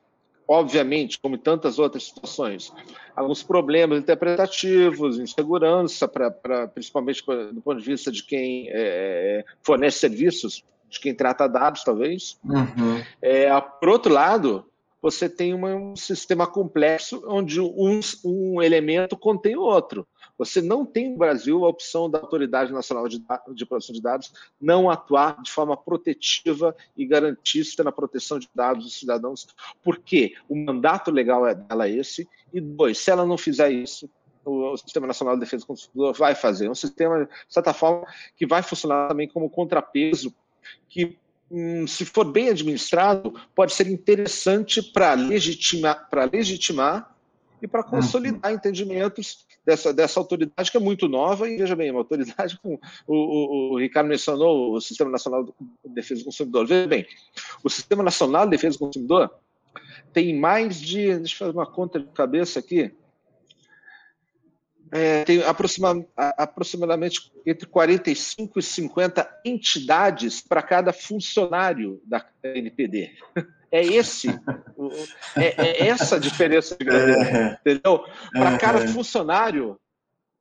obviamente, 0.48 1.20
como 1.20 1.36
em 1.36 1.40
tantas 1.40 1.80
outras 1.80 2.04
situações, 2.04 2.72
alguns 3.16 3.42
problemas 3.42 3.98
interpretativos, 3.98 5.18
insegurança, 5.18 6.08
pra, 6.08 6.30
pra, 6.30 6.68
principalmente 6.68 7.24
do 7.26 7.62
ponto 7.62 7.80
de 7.80 7.86
vista 7.86 8.12
de 8.12 8.24
quem 8.24 8.68
é, 8.70 9.46
fornece 9.62 10.00
serviços 10.00 10.64
de 10.90 11.00
quem 11.00 11.16
trata 11.16 11.48
dados, 11.48 11.84
talvez. 11.84 12.40
Uhum. 12.44 13.04
É, 13.22 13.50
por 13.60 13.90
outro 13.90 14.14
lado, 14.14 14.66
você 15.04 15.28
tem 15.28 15.54
uma, 15.54 15.76
um 15.76 15.98
sistema 15.98 16.48
complexo 16.48 17.22
onde 17.28 17.60
um, 17.60 18.00
um 18.24 18.62
elemento 18.62 19.18
contém 19.18 19.54
o 19.58 19.62
outro. 19.62 20.08
Você 20.38 20.62
não 20.62 20.86
tem 20.86 21.12
no 21.12 21.18
Brasil 21.18 21.66
a 21.66 21.68
opção 21.68 22.10
da 22.10 22.20
Autoridade 22.20 22.72
Nacional 22.72 23.10
de, 23.10 23.22
de, 23.54 23.66
Proteção 23.66 23.94
de 23.94 24.02
Dados 24.02 24.32
não 24.60 24.89
atuar 24.89 25.42
de 25.42 25.52
forma 25.52 25.76
protetiva 25.76 26.74
e 26.96 27.06
garantista 27.06 27.84
na 27.84 27.92
proteção 27.92 28.39
de 28.39 28.48
dados 28.56 28.86
dos 28.86 28.98
cidadãos, 28.98 29.46
porque 29.84 30.36
o 30.48 30.56
mandato 30.56 31.12
legal 31.12 31.46
é 31.46 31.54
dela 31.54 31.89
esse, 31.89 32.26
e 32.54 32.62
dois, 32.62 32.98
se 32.98 33.12
ela 33.12 33.26
não 33.26 33.38
fizer 33.38 33.72
isso, 33.72 34.10
o 34.46 34.78
Sistema 34.78 35.06
Nacional 35.06 35.36
de 35.36 35.42
Defesa 35.42 35.63
do 35.63 35.68
Consumidor 35.68 36.13
vai 36.13 36.34
fazer. 36.34 36.68
É 36.68 36.70
um 36.70 36.76
sistema, 36.76 37.26
de 37.26 37.54
certa 37.54 37.74
forma, 37.74 38.08
que 38.38 38.46
vai 38.46 38.63
funcionar 38.63 39.10
também 39.10 39.28
como 39.28 39.50
contrapeso 39.50 40.34
que, 40.88 41.18
se 41.88 42.06
for 42.06 42.26
bem 42.26 42.50
administrado, 42.50 43.34
pode 43.56 43.74
ser 43.74 43.88
interessante 43.88 44.82
para 44.82 45.13
legitimar, 45.13 46.08
legitimar 46.32 47.16
e 47.62 47.68
para 47.68 47.84
consolidar 47.84 48.52
uhum. 48.52 48.58
entendimentos 48.58 49.46
dessa, 49.66 49.94
dessa 49.94 50.20
autoridade 50.20 50.72
que 50.72 50.78
é 50.78 50.80
muito 50.80 51.08
nova. 51.08 51.50
E 51.50 51.58
veja 51.58 51.76
bem, 51.76 51.92
uma 51.92 52.02
autoridade 52.02 52.60
com. 52.62 52.80
O, 53.08 53.16
o, 53.16 53.74
o 53.74 53.80
Ricardo 53.80 54.08
mencionou 54.08 54.74
o 54.74 54.82
Sistema 54.82 55.10
Nacional 55.10 55.44
de 55.44 55.54
Defesa 55.94 56.22
do 56.22 56.26
Consumidor. 56.26 56.68
Veja 56.68 56.88
bem, 56.88 57.06
o 57.63 57.70
Sistema 57.70 58.04
Nacional 58.04 58.46
de 58.46 58.52
Defesa 58.52 58.78
do 58.78 58.86
Consumidor 58.86 59.32
tem 60.12 60.38
mais 60.38 60.80
de. 60.80 61.18
Deixa 61.18 61.36
eu 61.36 61.39
fazer 61.39 61.52
uma 61.52 61.66
conta 61.66 62.00
de 62.00 62.08
cabeça 62.08 62.60
aqui. 62.60 62.92
É, 64.95 65.23
tem 65.23 65.41
aproxima, 65.43 66.06
aproximadamente 66.15 67.32
entre 67.43 67.65
45 67.65 68.60
e 68.60 68.62
50 68.62 69.41
entidades 69.43 70.39
para 70.39 70.62
cada 70.62 70.93
funcionário 70.93 71.99
da 72.06 72.23
NPD. 72.43 73.12
É 73.71 73.84
esse, 73.84 74.27
é, 75.36 75.62
é 75.62 75.88
essa 75.88 76.17
a 76.17 76.19
diferença 76.19 76.77
de 76.77 76.86
grandeza, 76.86 77.21
é. 77.21 77.58
entendeu? 77.60 78.06
Para 78.34 78.56
cada 78.60 78.88
funcionário 78.88 79.79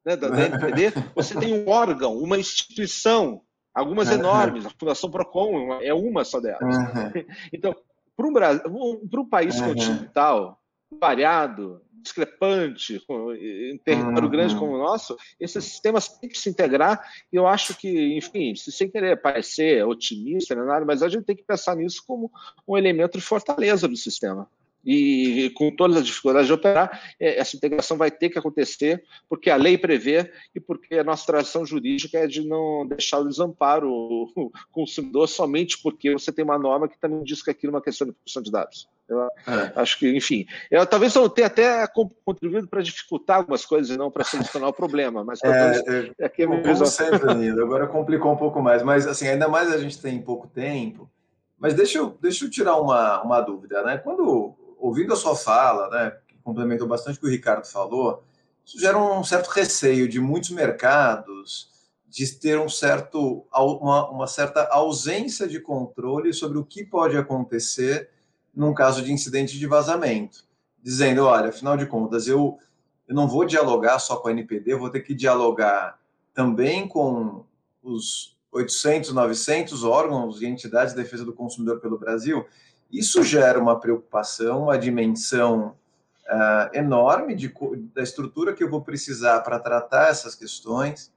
né, 0.04 0.16
da, 0.16 0.28
da 0.28 0.42
NPD, 0.42 0.92
você 1.16 1.34
tem 1.40 1.54
um 1.54 1.66
órgão, 1.70 2.14
uma 2.18 2.36
instituição, 2.36 3.40
algumas 3.74 4.10
enormes, 4.10 4.66
a 4.66 4.70
Fundação 4.78 5.10
Procon 5.10 5.80
é 5.80 5.94
uma 5.94 6.26
só 6.26 6.40
delas. 6.40 6.60
Então, 7.50 7.74
para 8.14 9.20
um 9.20 9.28
país 9.28 9.58
continental, 9.58 10.61
variado, 11.00 11.80
discrepante, 12.02 13.00
em 13.40 13.78
território 13.78 14.24
uhum. 14.24 14.30
grande 14.30 14.56
como 14.56 14.74
o 14.74 14.78
nosso, 14.78 15.16
esses 15.38 15.64
sistemas 15.64 16.08
têm 16.08 16.28
que 16.28 16.38
se 16.38 16.50
integrar 16.50 17.00
e 17.32 17.36
eu 17.36 17.46
acho 17.46 17.76
que, 17.76 18.16
enfim, 18.16 18.54
sem 18.56 18.90
querer 18.90 19.20
parecer 19.22 19.86
otimista, 19.86 20.54
nada, 20.54 20.84
mas 20.84 21.02
a 21.02 21.08
gente 21.08 21.24
tem 21.24 21.36
que 21.36 21.44
pensar 21.44 21.76
nisso 21.76 22.02
como 22.06 22.30
um 22.66 22.76
elemento 22.76 23.18
de 23.18 23.24
fortaleza 23.24 23.86
do 23.86 23.96
sistema 23.96 24.48
e 24.84 25.50
com 25.54 25.70
todas 25.74 25.96
as 25.96 26.06
dificuldades 26.06 26.48
de 26.48 26.52
operar, 26.52 27.14
é, 27.18 27.38
essa 27.38 27.56
integração 27.56 27.96
vai 27.96 28.10
ter 28.10 28.30
que 28.30 28.38
acontecer, 28.38 29.02
porque 29.28 29.48
a 29.48 29.56
lei 29.56 29.78
prevê 29.78 30.32
e 30.54 30.60
porque 30.60 30.96
a 30.96 31.04
nossa 31.04 31.26
tradição 31.26 31.64
jurídica 31.64 32.18
é 32.18 32.26
de 32.26 32.46
não 32.46 32.86
deixar 32.86 33.20
o 33.20 33.28
desamparo 33.28 33.88
o 33.90 34.50
consumidor 34.70 35.28
somente 35.28 35.80
porque 35.80 36.12
você 36.12 36.32
tem 36.32 36.44
uma 36.44 36.58
norma 36.58 36.88
que 36.88 36.98
também 36.98 37.22
diz 37.22 37.42
que 37.42 37.50
aquilo 37.50 37.72
é 37.72 37.76
uma 37.76 37.82
questão 37.82 38.06
de 38.06 38.12
proteção 38.12 38.42
de 38.42 38.50
dados. 38.50 38.88
Eu 39.08 39.20
é. 39.20 39.72
acho 39.76 39.98
que, 39.98 40.16
enfim, 40.16 40.46
eu, 40.70 40.86
talvez 40.86 41.14
eu 41.14 41.28
tenha 41.28 41.46
até 41.46 41.86
contribuído 42.24 42.68
para 42.68 42.82
dificultar 42.82 43.38
algumas 43.38 43.64
coisas 43.64 43.94
e 43.94 43.98
não 43.98 44.10
para 44.10 44.24
solucionar 44.24 44.68
o 44.68 44.72
problema, 44.72 45.24
mas 45.24 45.40
é, 45.44 46.12
é, 46.18 46.24
aqui 46.24 46.42
é 46.42 46.46
como 46.46 46.86
sempre, 46.86 47.34
Nilo, 47.34 47.62
agora 47.62 47.86
complicou 47.86 48.32
um 48.32 48.36
pouco 48.36 48.62
mais, 48.62 48.82
mas 48.82 49.06
assim, 49.06 49.28
ainda 49.28 49.48
mais 49.48 49.72
a 49.72 49.78
gente 49.78 50.00
tem 50.00 50.22
pouco 50.22 50.46
tempo, 50.46 51.10
mas 51.58 51.74
deixa 51.74 51.98
eu, 51.98 52.16
deixa 52.20 52.44
eu 52.44 52.50
tirar 52.50 52.76
uma, 52.76 53.22
uma 53.22 53.40
dúvida, 53.40 53.82
né? 53.82 53.98
Quando 53.98 54.56
ouvindo 54.78 55.12
a 55.12 55.16
sua 55.16 55.36
fala, 55.36 55.88
né, 55.90 56.16
que 56.26 56.36
complementou 56.38 56.88
bastante 56.88 57.18
o 57.18 57.20
que 57.20 57.26
o 57.26 57.30
Ricardo 57.30 57.64
falou, 57.66 58.24
isso 58.64 58.80
gera 58.80 58.98
um 58.98 59.22
certo 59.22 59.48
receio 59.48 60.08
de 60.08 60.20
muitos 60.20 60.50
mercados 60.50 61.70
de 62.08 62.30
ter 62.30 62.58
um 62.58 62.68
certo, 62.68 63.46
uma, 63.54 64.10
uma 64.10 64.26
certa 64.26 64.64
ausência 64.66 65.48
de 65.48 65.58
controle 65.60 66.32
sobre 66.34 66.58
o 66.58 66.64
que 66.64 66.84
pode 66.84 67.16
acontecer 67.16 68.10
num 68.54 68.74
caso 68.74 69.02
de 69.02 69.12
incidente 69.12 69.58
de 69.58 69.66
vazamento, 69.66 70.44
dizendo, 70.82 71.24
olha, 71.24 71.48
afinal 71.48 71.76
de 71.76 71.86
contas, 71.86 72.26
eu, 72.26 72.58
eu 73.08 73.14
não 73.14 73.26
vou 73.26 73.44
dialogar 73.44 73.98
só 73.98 74.16
com 74.16 74.28
a 74.28 74.32
NPD, 74.32 74.72
eu 74.72 74.78
vou 74.78 74.90
ter 74.90 75.00
que 75.00 75.14
dialogar 75.14 75.98
também 76.34 76.86
com 76.86 77.44
os 77.82 78.36
800, 78.52 79.12
900 79.12 79.84
órgãos 79.84 80.42
e 80.42 80.46
entidades 80.46 80.94
de 80.94 81.02
defesa 81.02 81.24
do 81.24 81.32
consumidor 81.32 81.80
pelo 81.80 81.98
Brasil. 81.98 82.46
Isso 82.90 83.22
gera 83.22 83.58
uma 83.58 83.80
preocupação, 83.80 84.64
uma 84.64 84.78
dimensão 84.78 85.74
uh, 86.28 86.76
enorme 86.76 87.34
de, 87.34 87.52
da 87.94 88.02
estrutura 88.02 88.52
que 88.52 88.62
eu 88.62 88.70
vou 88.70 88.82
precisar 88.82 89.40
para 89.40 89.58
tratar 89.58 90.10
essas 90.10 90.34
questões. 90.34 91.10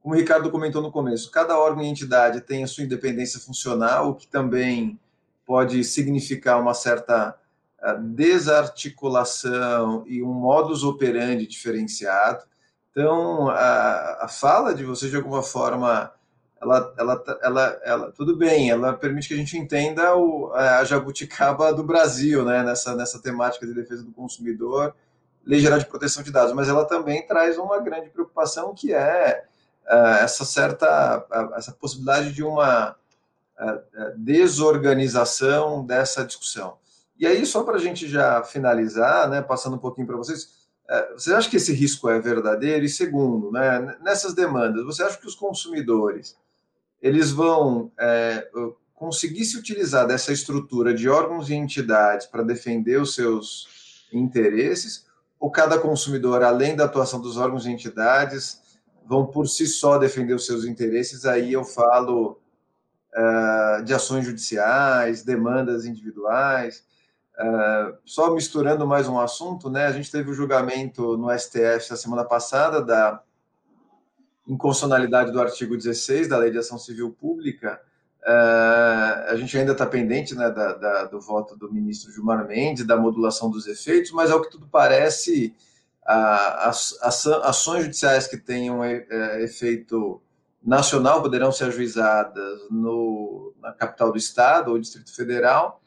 Como 0.00 0.14
o 0.14 0.18
Ricardo 0.18 0.50
comentou 0.50 0.82
no 0.82 0.92
começo, 0.92 1.30
cada 1.30 1.58
órgão 1.58 1.82
e 1.82 1.88
entidade 1.88 2.42
tem 2.42 2.62
a 2.62 2.66
sua 2.66 2.84
independência 2.84 3.40
funcional, 3.40 4.10
o 4.10 4.14
que 4.14 4.26
também 4.26 5.00
pode 5.44 5.82
significar 5.84 6.60
uma 6.60 6.74
certa 6.74 7.36
uh, 7.82 8.00
desarticulação 8.00 10.04
e 10.06 10.22
um 10.22 10.32
modus 10.32 10.84
operandi 10.84 11.46
diferenciado. 11.46 12.44
Então, 12.90 13.48
a, 13.48 14.24
a 14.24 14.28
fala 14.28 14.74
de 14.74 14.84
vocês, 14.84 15.10
de 15.10 15.16
alguma 15.16 15.42
forma, 15.42 16.12
ela, 16.60 16.94
ela, 16.96 17.24
ela, 17.42 17.80
ela, 17.84 18.12
tudo 18.12 18.36
bem, 18.36 18.70
ela 18.70 18.92
permite 18.92 19.28
que 19.28 19.34
a 19.34 19.36
gente 19.36 19.58
entenda 19.58 20.16
o, 20.16 20.52
a 20.54 20.84
jabuticaba 20.84 21.72
do 21.72 21.84
Brasil, 21.84 22.44
né, 22.44 22.62
nessa, 22.62 22.94
nessa 22.94 23.20
temática 23.20 23.66
de 23.66 23.74
defesa 23.74 24.02
do 24.02 24.12
consumidor, 24.12 24.94
lei 25.44 25.60
geral 25.60 25.78
de 25.78 25.86
proteção 25.86 26.22
de 26.22 26.32
dados, 26.32 26.54
mas 26.54 26.68
ela 26.68 26.84
também 26.84 27.26
traz 27.26 27.58
uma 27.58 27.78
grande 27.80 28.08
preocupação 28.08 28.74
que 28.74 28.94
é 28.94 29.44
uh, 29.86 30.22
essa 30.22 30.44
certa, 30.44 31.18
uh, 31.18 31.54
essa 31.54 31.72
possibilidade 31.72 32.32
de 32.32 32.42
uma 32.42 32.96
desorganização 34.16 35.84
dessa 35.84 36.24
discussão. 36.24 36.78
E 37.18 37.26
aí, 37.26 37.46
só 37.46 37.62
para 37.62 37.76
a 37.76 37.80
gente 37.80 38.08
já 38.08 38.42
finalizar, 38.42 39.28
né, 39.28 39.40
passando 39.40 39.76
um 39.76 39.78
pouquinho 39.78 40.06
para 40.06 40.16
vocês, 40.16 40.64
você 41.12 41.32
acha 41.32 41.48
que 41.48 41.56
esse 41.56 41.72
risco 41.72 42.08
é 42.08 42.18
verdadeiro? 42.18 42.84
E 42.84 42.88
segundo, 42.88 43.50
né, 43.50 43.96
nessas 44.02 44.34
demandas, 44.34 44.84
você 44.84 45.02
acha 45.02 45.18
que 45.18 45.26
os 45.26 45.34
consumidores 45.34 46.36
eles 47.00 47.30
vão 47.30 47.92
é, 48.00 48.48
conseguir 48.94 49.44
se 49.44 49.58
utilizar 49.58 50.06
dessa 50.06 50.32
estrutura 50.32 50.94
de 50.94 51.06
órgãos 51.06 51.50
e 51.50 51.54
entidades 51.54 52.26
para 52.26 52.42
defender 52.42 52.98
os 52.98 53.14
seus 53.14 54.08
interesses, 54.10 55.06
ou 55.38 55.50
cada 55.50 55.78
consumidor, 55.78 56.42
além 56.42 56.74
da 56.74 56.84
atuação 56.86 57.20
dos 57.20 57.36
órgãos 57.36 57.66
e 57.66 57.70
entidades, 57.70 58.62
vão 59.06 59.26
por 59.26 59.46
si 59.46 59.66
só 59.66 59.98
defender 59.98 60.32
os 60.32 60.46
seus 60.46 60.64
interesses? 60.64 61.26
Aí 61.26 61.52
eu 61.52 61.62
falo 61.62 62.40
de 63.84 63.94
ações 63.94 64.24
judiciais, 64.24 65.22
demandas 65.22 65.84
individuais. 65.84 66.84
Uh, 67.36 67.96
só 68.04 68.32
misturando 68.32 68.86
mais 68.86 69.08
um 69.08 69.18
assunto, 69.18 69.68
né? 69.68 69.86
A 69.86 69.92
gente 69.92 70.10
teve 70.10 70.30
o 70.30 70.34
julgamento 70.34 71.16
no 71.16 71.36
STF 71.36 71.90
na 71.90 71.96
semana 71.96 72.24
passada 72.24 72.80
da 72.80 73.20
inconstitucionalidade 74.46 75.32
do 75.32 75.40
artigo 75.40 75.76
16 75.76 76.28
da 76.28 76.36
Lei 76.36 76.52
de 76.52 76.58
Ação 76.58 76.78
Civil 76.78 77.10
Pública, 77.10 77.80
uh, 78.22 79.30
a 79.32 79.36
gente 79.36 79.56
ainda 79.58 79.72
está 79.72 79.84
pendente 79.84 80.34
né, 80.34 80.48
da, 80.50 80.74
da, 80.74 81.04
do 81.06 81.20
voto 81.20 81.56
do 81.56 81.72
ministro 81.72 82.12
Gilmar 82.12 82.46
Mendes, 82.46 82.86
da 82.86 82.96
modulação 82.96 83.50
dos 83.50 83.66
efeitos, 83.66 84.12
mas 84.12 84.30
ao 84.30 84.40
que 84.40 84.50
tudo 84.50 84.68
parece, 84.68 85.54
as, 86.04 86.94
ações 87.42 87.84
judiciais 87.84 88.26
que 88.26 88.36
tenham 88.36 88.84
é, 88.84 89.42
efeito 89.42 90.20
nacional 90.64 91.20
poderão 91.20 91.52
ser 91.52 91.64
ajuizadas 91.64 92.60
no, 92.70 93.52
na 93.60 93.72
capital 93.72 94.10
do 94.10 94.18
estado 94.18 94.70
ou 94.70 94.78
Distrito 94.78 95.14
Federal, 95.14 95.82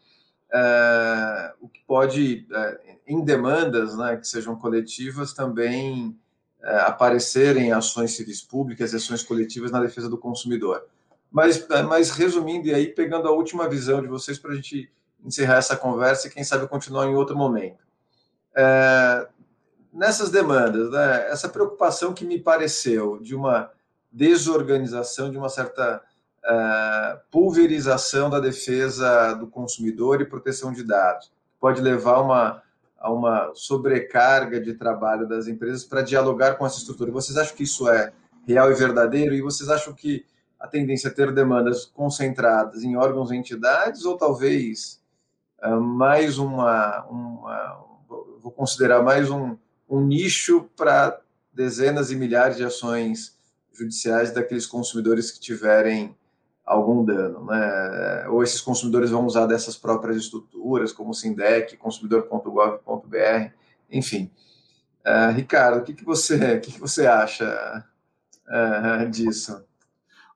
uh, 0.54 1.56
o 1.60 1.68
que 1.68 1.82
pode, 1.88 2.48
uh, 2.52 2.96
em 3.08 3.24
demandas 3.24 3.98
né, 3.98 4.18
que 4.18 4.28
sejam 4.28 4.56
coletivas, 4.56 5.34
também 5.34 6.18
é, 6.64 6.80
aparecerem 6.82 7.72
ações 7.72 8.16
civis 8.16 8.42
públicas, 8.42 8.94
ações 8.94 9.24
coletivas 9.24 9.72
na 9.72 9.80
defesa 9.80 10.10
do 10.10 10.18
consumidor. 10.18 10.86
Mas, 11.32 11.66
mas 11.88 12.10
resumindo, 12.10 12.68
e 12.68 12.74
aí 12.74 12.88
pegando 12.88 13.28
a 13.28 13.32
última 13.32 13.70
visão 13.70 14.02
de 14.02 14.08
vocês 14.08 14.38
para 14.38 14.52
a 14.52 14.56
gente 14.56 14.92
encerrar 15.24 15.58
essa 15.58 15.78
conversa 15.78 16.28
e 16.28 16.32
quem 16.32 16.44
sabe 16.44 16.68
continuar 16.68 17.08
em 17.08 17.16
outro 17.16 17.38
momento. 17.38 17.78
Nessas 19.94 20.30
demandas, 20.30 20.90
né, 20.92 21.30
essa 21.30 21.48
preocupação 21.48 22.14
que 22.14 22.26
me 22.26 22.40
pareceu 22.40 23.20
de 23.20 23.36
uma 23.36 23.72
desorganização, 24.12 25.30
de 25.30 25.38
uma 25.38 25.50
certa 25.50 26.02
é, 26.46 27.20
pulverização 27.32 28.30
da 28.30 28.40
defesa 28.40 29.34
do 29.34 29.48
consumidor 29.48 30.22
e 30.22 30.26
proteção 30.26 30.72
de 30.72 30.84
dados, 30.84 31.32
pode 31.60 31.82
levar 31.82 32.16
a 32.16 32.22
uma 32.22 32.64
a 33.00 33.12
uma 33.12 33.52
sobrecarga 33.54 34.60
de 34.60 34.74
trabalho 34.74 35.28
das 35.28 35.48
empresas 35.48 35.84
para 35.84 36.02
dialogar 36.02 36.56
com 36.56 36.66
essa 36.66 36.80
estrutura. 36.80 37.12
Vocês 37.12 37.38
acham 37.38 37.56
que 37.56 37.64
isso 37.64 37.88
é 37.90 38.12
real 38.48 38.72
e 38.72 38.76
verdadeiro? 38.76 39.36
E 39.36 39.42
vocês 39.42 39.70
acham 39.70 39.94
que 39.94 40.26
a 40.60 40.68
tendência 40.68 41.10
é 41.10 41.12
ter 41.12 41.32
demandas 41.32 41.86
concentradas 41.86 42.84
em 42.84 42.98
órgãos 42.98 43.32
e 43.32 43.36
entidades 43.36 44.04
ou 44.04 44.18
talvez 44.18 45.00
uh, 45.64 45.80
mais 45.80 46.40
uma, 46.40 47.06
uma, 47.06 47.86
vou 48.42 48.52
considerar 48.52 49.04
mais 49.04 49.30
um, 49.30 49.56
um 49.88 50.02
nicho 50.02 50.68
para 50.76 51.20
dezenas 51.54 52.12
e 52.12 52.16
milhares 52.16 52.58
de 52.58 52.64
ações 52.64 53.37
judiciais 53.78 54.32
daqueles 54.32 54.66
consumidores 54.66 55.32
que 55.32 55.40
tiverem 55.40 56.16
algum 56.66 57.06
dano, 57.06 57.46
né? 57.46 58.28
Ou 58.28 58.44
esses 58.44 58.60
consumidores 58.60 59.10
vão 59.10 59.26
usar 59.26 59.46
dessas 59.46 59.78
próprias 59.78 60.18
estruturas, 60.18 60.92
como 60.92 61.12
o 61.12 61.14
Sindec, 61.14 61.78
consumidor.gov.br, 61.78 63.52
enfim. 63.90 64.30
Uh, 65.06 65.32
Ricardo, 65.34 65.80
o 65.80 65.84
que, 65.84 65.94
que 65.94 66.04
você, 66.04 66.56
o 66.56 66.62
que, 66.62 66.74
que 66.74 66.80
você 66.80 67.08
acha 67.08 67.86
uh, 68.48 69.10
disso? 69.10 69.64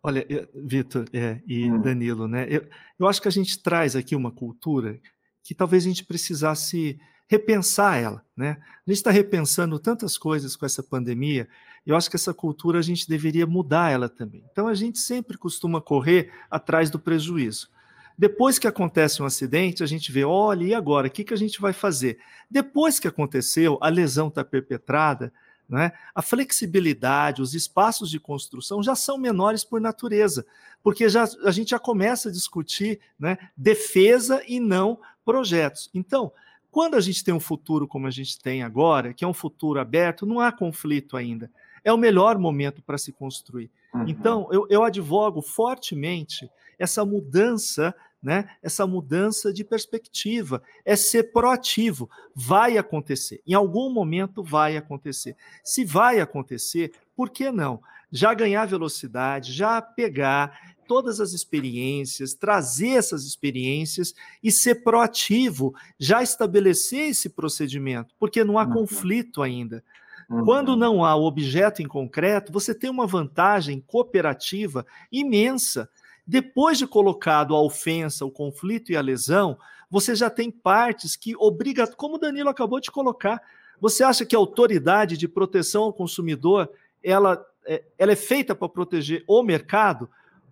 Olha, 0.02 0.26
Vitor 0.56 1.06
é, 1.14 1.42
e 1.46 1.70
hum. 1.70 1.82
Danilo, 1.82 2.28
né? 2.28 2.48
Eu, 2.50 2.66
eu 2.98 3.08
acho 3.08 3.22
que 3.22 3.28
a 3.28 3.32
gente 3.32 3.62
traz 3.62 3.96
aqui 3.96 4.16
uma 4.16 4.32
cultura 4.32 5.00
que 5.44 5.54
talvez 5.54 5.84
a 5.84 5.88
gente 5.90 6.06
precisasse 6.06 7.00
repensar 7.28 7.98
ela. 7.98 8.26
Né? 8.36 8.58
A 8.60 8.90
gente 8.90 8.98
está 8.98 9.12
repensando 9.12 9.80
tantas 9.80 10.18
coisas 10.18 10.56
com 10.56 10.66
essa 10.66 10.84
pandemia, 10.84 11.48
eu 11.86 11.96
acho 11.96 12.10
que 12.10 12.15
essa 12.15 12.34
cultura 12.34 12.80
a 12.80 12.82
gente 12.82 13.10
deveria 13.10 13.48
mudar 13.48 13.91
ela 13.91 14.08
também. 14.08 14.44
Então 14.52 14.67
a 14.67 14.74
gente 14.74 15.00
sempre 15.00 15.38
costuma 15.38 15.82
correr 15.82 16.32
atrás 16.50 16.89
do 16.89 17.00
prejuízo. 17.00 17.70
Depois 18.17 18.60
que 18.60 18.67
acontece 18.67 19.22
um 19.22 19.26
acidente, 19.26 19.82
a 19.82 19.88
gente 19.88 20.12
vê, 20.12 20.24
olha, 20.24 20.63
e 20.63 20.74
agora? 20.76 21.08
O 21.08 21.10
que, 21.10 21.24
que 21.24 21.34
a 21.34 21.38
gente 21.38 21.60
vai 21.60 21.74
fazer? 21.74 22.20
Depois 22.50 23.00
que 23.00 23.08
aconteceu, 23.08 23.80
a 23.82 23.89
lesão 23.89 24.28
está 24.28 24.44
perpetrada, 24.44 25.34
né? 25.67 25.91
a 26.13 26.22
flexibilidade, 26.22 27.41
os 27.41 27.56
espaços 27.56 28.12
de 28.12 28.20
construção 28.20 28.84
já 28.84 28.94
são 28.94 29.17
menores 29.17 29.63
por 29.63 29.82
natureza, 29.82 30.46
porque 30.84 31.10
já, 31.10 31.28
a 31.44 31.52
gente 31.52 31.70
já 31.72 31.80
começa 31.80 32.30
a 32.30 32.32
discutir 32.32 33.00
né, 33.17 33.38
defesa 33.56 34.44
e 34.48 34.60
não 34.60 35.00
projetos. 35.26 35.89
Então, 35.94 36.32
quando 36.70 36.96
a 36.96 37.02
gente 37.02 37.24
tem 37.24 37.34
um 37.34 37.39
futuro 37.39 37.88
como 37.88 38.06
a 38.06 38.12
gente 38.12 38.39
tem 38.39 38.63
agora, 38.63 39.13
que 39.13 39.24
é 39.24 39.28
um 39.28 39.34
futuro 39.34 39.80
aberto, 39.80 40.26
não 40.26 40.39
há 40.39 40.52
conflito 40.52 41.17
ainda. 41.17 41.50
É 41.84 41.91
o 41.91 41.98
melhor 41.98 42.38
momento 42.38 42.82
para 42.82 42.98
se 42.98 43.12
construir. 43.12 43.70
Uhum. 43.94 44.06
Então, 44.08 44.48
eu, 44.52 44.67
eu 44.70 44.84
advogo 44.84 45.41
fortemente 45.41 46.50
essa 46.78 47.06
mudança 47.06 47.94
né? 48.22 48.50
Essa 48.62 48.86
mudança 48.86 49.52
de 49.52 49.63
perspectiva 49.63 50.62
é 50.86 50.96
ser 50.96 51.32
proativo. 51.32 52.10
Vai 52.36 52.78
acontecer. 52.78 53.41
Em 53.48 53.54
algum 53.54 53.91
momento 53.91 54.44
vai 54.44 54.78
acontecer. 54.78 55.36
Se 55.63 55.84
vai 55.84 56.20
acontecer, 56.20 56.91
por 57.15 57.32
que 57.32 57.52
não? 57.52 57.82
Já 58.12 58.34
ganhar 58.34 58.65
velocidade, 58.65 59.52
já 59.52 59.82
pegar 59.82 60.76
todas 60.88 61.22
as 61.22 61.32
experiências, 61.32 62.34
trazer 62.34 62.89
essas 62.89 63.24
experiências 63.26 64.13
e 64.44 64.52
ser 64.52 64.84
proativo, 64.84 65.74
já 65.98 66.22
estabelecer 66.22 67.10
esse 67.10 67.30
procedimento, 67.30 68.13
porque 68.20 68.44
não 68.44 68.60
há 68.60 68.65
uhum. 68.65 68.74
conflito 68.74 69.41
ainda. 69.41 69.84
Uhum. 70.32 70.46
Quando 70.46 70.78
não 70.78 71.04
há 71.04 71.13
o 71.13 71.26
objeto 71.26 71.82
em 71.82 71.88
concreto, 71.88 72.54
você 72.54 72.74
tem 72.74 72.89
uma 72.89 73.06
vantagem 73.06 73.84
cooperativa 73.86 74.86
imensa 75.12 75.89
depois 76.26 76.78
de 76.78 76.88
colocado 76.88 77.54
a 77.54 77.62
ofensa, 77.62 78.26
o 78.26 78.32
conflito 78.32 78.91
e 78.91 78.96
a 78.96 79.02
lesão, 79.02 79.58
você 79.89 80.15
já 80.15 80.30
tem 80.30 80.50
partes 80.50 81.17
que 81.17 81.36
obriga, 81.36 81.86
como 81.86 82.15
o 82.15 82.17
Danilo 82.17 82.48
acabou 82.48 82.80
de 82.80 82.89
colocar, 82.89 83.41
você 83.82 84.04
acha 84.04 84.26
que 84.26 84.34
a 84.34 84.39
autoridade 84.39 85.17
de 85.17 85.28
proteção 85.28 85.84
ao 85.84 85.94
consumidor 85.94 86.72
ela, 87.04 87.46
é, 87.65 87.84
ela 87.98 88.13
é 88.13 88.15
feita 88.15 88.56
para 88.56 88.70
proteger 88.70 89.26
o 89.28 89.44
mercado? 89.44 90.10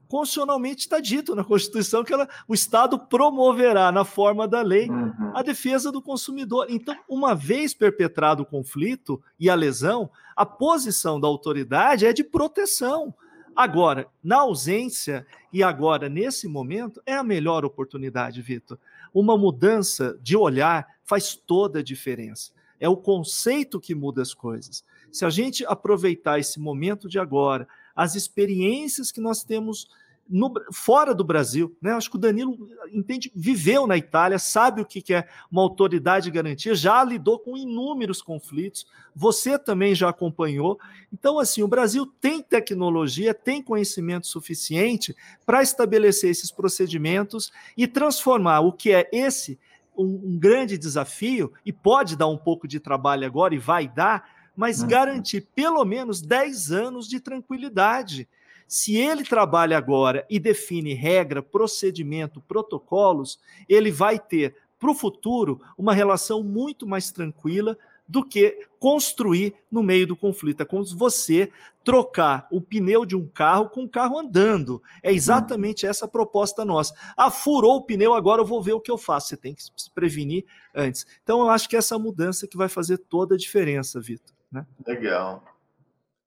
Constitucionalmente 0.09 0.79
está 0.79 0.99
dito 0.99 1.35
na 1.35 1.43
Constituição 1.43 2.03
que 2.03 2.11
ela, 2.11 2.27
o 2.47 2.53
Estado 2.55 2.97
promoverá, 2.97 3.91
na 3.91 4.03
forma 4.03 4.47
da 4.47 4.59
lei, 4.63 4.89
uhum. 4.89 5.13
a 5.35 5.43
defesa 5.43 5.91
do 5.91 6.01
consumidor. 6.01 6.65
Então, 6.67 6.97
uma 7.07 7.35
vez 7.35 7.75
perpetrado 7.75 8.41
o 8.41 8.45
conflito 8.45 9.21
e 9.39 9.51
a 9.51 9.53
lesão, 9.55 10.09
a 10.35 10.47
posição 10.47 11.19
da 11.19 11.27
autoridade 11.27 12.07
é 12.07 12.11
de 12.11 12.23
proteção. 12.23 13.13
Agora, 13.55 14.07
na 14.23 14.37
ausência 14.37 15.27
e 15.53 15.61
agora 15.61 16.09
nesse 16.09 16.47
momento, 16.47 16.99
é 17.05 17.13
a 17.13 17.23
melhor 17.23 17.63
oportunidade, 17.63 18.41
Vitor. 18.41 18.79
Uma 19.13 19.37
mudança 19.37 20.17
de 20.23 20.35
olhar 20.35 20.87
faz 21.03 21.35
toda 21.35 21.79
a 21.79 21.83
diferença. 21.83 22.51
É 22.79 22.89
o 22.89 22.97
conceito 22.97 23.79
que 23.79 23.93
muda 23.93 24.23
as 24.23 24.33
coisas. 24.33 24.83
Se 25.11 25.23
a 25.23 25.29
gente 25.29 25.63
aproveitar 25.67 26.39
esse 26.39 26.59
momento 26.59 27.07
de 27.07 27.19
agora, 27.19 27.67
as 27.99 28.15
experiências 28.15 29.11
que 29.11 29.19
nós 29.19 29.43
temos 29.43 29.85
no, 30.29 30.53
fora 30.71 31.13
do 31.13 31.21
Brasil. 31.21 31.75
Né? 31.81 31.91
Acho 31.91 32.09
que 32.09 32.15
o 32.15 32.19
Danilo 32.19 32.69
entende, 32.93 33.29
viveu 33.35 33.85
na 33.85 33.97
Itália, 33.97 34.39
sabe 34.39 34.81
o 34.81 34.85
que 34.85 35.13
é 35.13 35.27
uma 35.51 35.61
autoridade 35.61 36.25
de 36.25 36.31
garantia, 36.31 36.73
já 36.73 37.03
lidou 37.03 37.39
com 37.39 37.57
inúmeros 37.57 38.21
conflitos, 38.21 38.87
você 39.13 39.59
também 39.59 39.93
já 39.93 40.07
acompanhou. 40.07 40.79
Então, 41.11 41.39
assim, 41.39 41.61
o 41.61 41.67
Brasil 41.67 42.05
tem 42.21 42.41
tecnologia, 42.41 43.33
tem 43.33 43.61
conhecimento 43.61 44.27
suficiente 44.27 45.13
para 45.45 45.61
estabelecer 45.61 46.29
esses 46.29 46.51
procedimentos 46.51 47.51
e 47.75 47.85
transformar 47.85 48.61
o 48.61 48.71
que 48.71 48.93
é 48.93 49.09
esse 49.11 49.59
um, 49.97 50.21
um 50.23 50.39
grande 50.39 50.77
desafio, 50.77 51.51
e 51.65 51.73
pode 51.73 52.15
dar 52.15 52.27
um 52.27 52.37
pouco 52.37 52.65
de 52.65 52.79
trabalho 52.79 53.25
agora, 53.25 53.53
e 53.53 53.57
vai 53.57 53.89
dar, 53.89 54.38
mas 54.59 54.83
garantir 54.83 55.47
pelo 55.55 55.85
menos 55.85 56.21
10 56.21 56.69
anos 56.73 57.07
de 57.07 57.21
tranquilidade 57.21 58.27
se 58.67 58.97
ele 58.97 59.23
trabalha 59.23 59.77
agora 59.77 60.27
e 60.29 60.37
define 60.37 60.93
regra, 60.93 61.41
procedimento, 61.41 62.41
protocolos, 62.41 63.39
ele 63.69 63.89
vai 63.89 64.19
ter 64.19 64.53
para 64.77 64.91
o 64.91 64.93
futuro 64.93 65.61
uma 65.77 65.93
relação 65.93 66.43
muito 66.43 66.85
mais 66.85 67.09
tranquila 67.09 67.77
do 68.05 68.21
que 68.21 68.67
construir 68.77 69.55
no 69.71 69.81
meio 69.81 70.05
do 70.05 70.15
conflito. 70.15 70.61
É 70.61 70.65
como 70.65 70.83
se 70.83 70.93
você 70.93 71.49
trocar 71.81 72.45
o 72.51 72.59
pneu 72.59 73.05
de 73.05 73.15
um 73.15 73.25
carro 73.25 73.69
com 73.69 73.83
um 73.83 73.87
carro 73.87 74.19
andando. 74.19 74.83
É 75.01 75.13
exatamente 75.13 75.85
essa 75.85 76.03
a 76.03 76.09
proposta 76.09 76.65
nossa. 76.65 76.93
Ah, 77.15 77.31
furou 77.31 77.77
o 77.77 77.83
pneu, 77.83 78.13
agora 78.13 78.41
eu 78.41 78.45
vou 78.45 78.61
ver 78.61 78.73
o 78.73 78.81
que 78.81 78.91
eu 78.91 78.97
faço. 78.97 79.29
Você 79.29 79.37
tem 79.37 79.55
que 79.55 79.63
se 79.63 79.71
prevenir 79.95 80.43
antes. 80.75 81.07
Então, 81.23 81.39
eu 81.39 81.49
acho 81.49 81.69
que 81.69 81.77
é 81.77 81.79
essa 81.79 81.97
mudança 81.97 82.45
que 82.45 82.57
vai 82.57 82.67
fazer 82.67 82.97
toda 82.97 83.35
a 83.35 83.37
diferença, 83.37 84.01
Vitor. 84.01 84.37
Né? 84.51 84.65
Legal. 84.85 85.43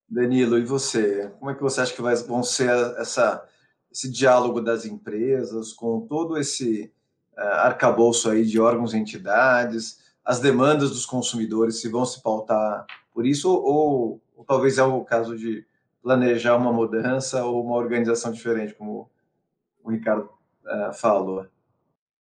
Danilo, 0.08 0.58
e 0.58 0.64
você? 0.64 1.32
Como 1.38 1.50
é 1.50 1.54
que 1.54 1.62
você 1.62 1.80
acha 1.80 1.94
que 1.94 2.02
vai, 2.02 2.14
vão 2.16 2.42
ser 2.42 2.68
essa, 2.98 3.46
esse 3.90 4.10
diálogo 4.10 4.60
das 4.60 4.84
empresas 4.84 5.72
com 5.72 6.02
todo 6.02 6.36
esse 6.36 6.92
uh, 7.36 7.40
arcabouço 7.40 8.28
aí 8.28 8.44
de 8.44 8.60
órgãos 8.60 8.92
e 8.92 8.98
entidades, 8.98 10.00
as 10.24 10.38
demandas 10.38 10.90
dos 10.90 11.06
consumidores, 11.06 11.80
se 11.80 11.88
vão 11.88 12.04
se 12.04 12.22
pautar 12.22 12.86
por 13.12 13.26
isso, 13.26 13.50
ou, 13.50 14.20
ou 14.36 14.44
talvez 14.44 14.78
é 14.78 14.82
o 14.82 15.02
caso 15.04 15.36
de 15.36 15.66
planejar 16.02 16.56
uma 16.56 16.72
mudança 16.72 17.44
ou 17.44 17.64
uma 17.64 17.76
organização 17.76 18.32
diferente, 18.32 18.74
como 18.74 19.10
o 19.82 19.90
Ricardo 19.90 20.28
uh, 20.64 20.92
falou? 20.92 21.46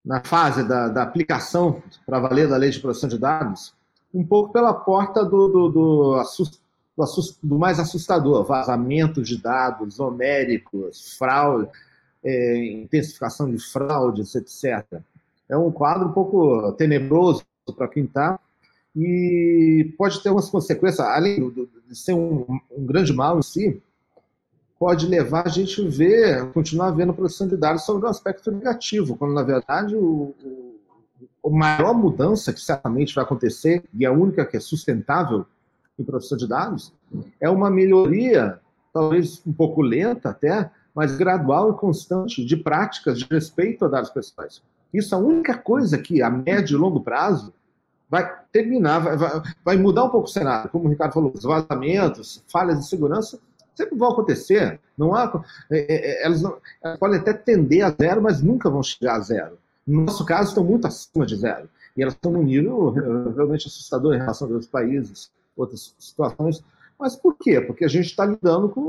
Na 0.04 0.24
fase 0.24 0.68
da, 0.68 0.88
da 0.88 1.04
aplicação 1.04 1.84
para 2.06 2.20
valer 2.20 2.48
da 2.48 2.58
lei 2.58 2.70
de 2.70 2.80
proteção 2.80 3.10
de 3.10 3.20
dados, 3.20 3.76
um 4.13 4.26
pouco 4.26 4.52
pela 4.52 4.74
porta 4.74 5.24
do, 5.24 5.47
do, 5.47 5.69
do 5.69 6.24
do, 6.97 7.06
do 7.43 7.60
mais 7.60 7.80
assustador, 7.80 8.43
vazamento 8.43 9.21
de 9.21 9.41
dados 9.41 10.00
homéricos, 10.00 11.15
fraude, 11.17 11.69
é, 12.24 12.65
intensificação 12.74 13.50
de 13.50 13.60
fraudes, 13.60 14.36
etc. 14.36 15.02
É 15.50 15.58
um 15.58 15.71
quadro 15.71 16.10
um 16.10 16.13
pouco 16.13 16.71
tenebroso 16.74 17.43
para 17.76 17.88
quem 17.88 18.04
está 18.04 18.39
e 18.95 19.93
pode 19.97 20.21
ter 20.21 20.30
umas 20.30 20.50
consequências, 20.50 21.00
além 21.00 21.50
de 21.88 21.95
ser 21.95 22.13
um, 22.13 22.45
um, 22.69 22.86
grande 22.86 23.13
mal 23.13 23.39
em 23.39 23.41
si, 23.41 23.82
pode 24.78 25.08
levar 25.08 25.45
a 25.45 25.50
gente 25.50 25.86
a 25.86 25.89
ver, 25.89 26.52
continuar 26.52 26.91
vendo 26.91 27.13
produção 27.13 27.47
de 27.47 27.56
dados 27.56 27.84
sobre 27.84 28.06
um 28.06 28.10
aspecto 28.10 28.52
negativo, 28.52 29.15
quando 29.15 29.34
na 29.34 29.43
verdade 29.43 29.95
o, 29.95 30.36
a 31.46 31.50
maior 31.50 31.94
mudança 31.94 32.54
que 32.54 32.62
certamente 32.62 33.16
vai 33.16 33.24
acontecer, 33.24 33.84
e 33.94 34.06
a 34.06 34.12
única 34.12 34.46
que 34.46 34.58
é 34.58 34.60
sustentável, 34.60 35.46
em 35.98 36.04
proteção 36.04 36.38
de 36.38 36.48
dados, 36.48 36.94
é 37.40 37.50
uma 37.50 37.70
melhoria, 37.70 38.60
talvez 38.94 39.42
um 39.46 39.54
pouco 39.54 39.82
lenta 39.82 40.30
até, 40.30 40.70
mas 40.94 41.16
gradual 41.16 41.72
e 41.72 41.78
constante 41.78 42.44
de 42.44 42.58
práticas 42.58 43.20
de 43.20 43.26
respeito 43.30 43.86
a 43.86 43.88
dados 43.88 44.10
pessoais. 44.10 44.62
Isso 44.94 45.16
é 45.16 45.18
a 45.18 45.22
única 45.22 45.58
coisa 45.58 45.98
que, 45.98 46.22
a 46.22 46.30
médio 46.30 46.76
e 46.76 46.80
longo 46.80 47.02
prazo, 47.02 47.54
vai 48.10 48.30
terminar, 48.52 49.00
vai, 49.00 49.18
vai, 49.18 49.42
vai 49.64 49.78
mudar 49.78 50.04
um 50.04 50.10
pouco 50.10 50.28
o 50.28 50.32
cenário. 50.32 50.70
Como 50.70 50.86
o 50.86 50.90
Ricardo 50.90 51.14
falou, 51.14 51.32
os 51.34 51.44
vazamentos, 51.44 52.44
falhas 52.52 52.80
de 52.80 52.88
segurança 52.88 53.40
sempre 53.74 53.98
vão 53.98 54.10
acontecer. 54.12 54.80
Não 54.98 55.16
há, 55.16 55.44
é, 55.72 55.78
é, 55.78 56.24
é, 56.24 56.26
elas, 56.26 56.42
não, 56.42 56.58
elas 56.84 57.00
podem 57.00 57.20
até 57.20 57.34
tender 57.34 57.86
a 57.86 57.90
zero, 57.90 58.22
mas 58.22 58.42
nunca 58.42 58.70
vão 58.70 58.84
chegar 58.84 59.16
a 59.16 59.20
zero. 59.22 59.58
No 59.86 60.04
nosso 60.04 60.26
caso, 60.26 60.50
estão 60.50 60.63
muito 60.63 60.88
acima 60.88 61.26
de 61.26 61.36
zero. 61.36 61.70
E 61.96 62.02
elas 62.02 62.13
estão 62.13 62.32
num 62.32 62.44
nível 62.44 62.94
eh, 62.98 63.34
realmente 63.36 63.67
assustador 63.67 64.13
em 64.13 64.20
relação 64.20 64.48
a 64.48 64.52
outros 64.52 64.70
países 64.70 65.32
outras 65.56 65.94
situações. 66.00 66.63
Mas 67.00 67.15
por 67.15 67.36
quê? 67.38 67.60
Porque 67.60 67.84
a 67.84 67.88
gente 67.88 68.06
está 68.06 68.26
lidando 68.26 68.70
com 68.70 68.82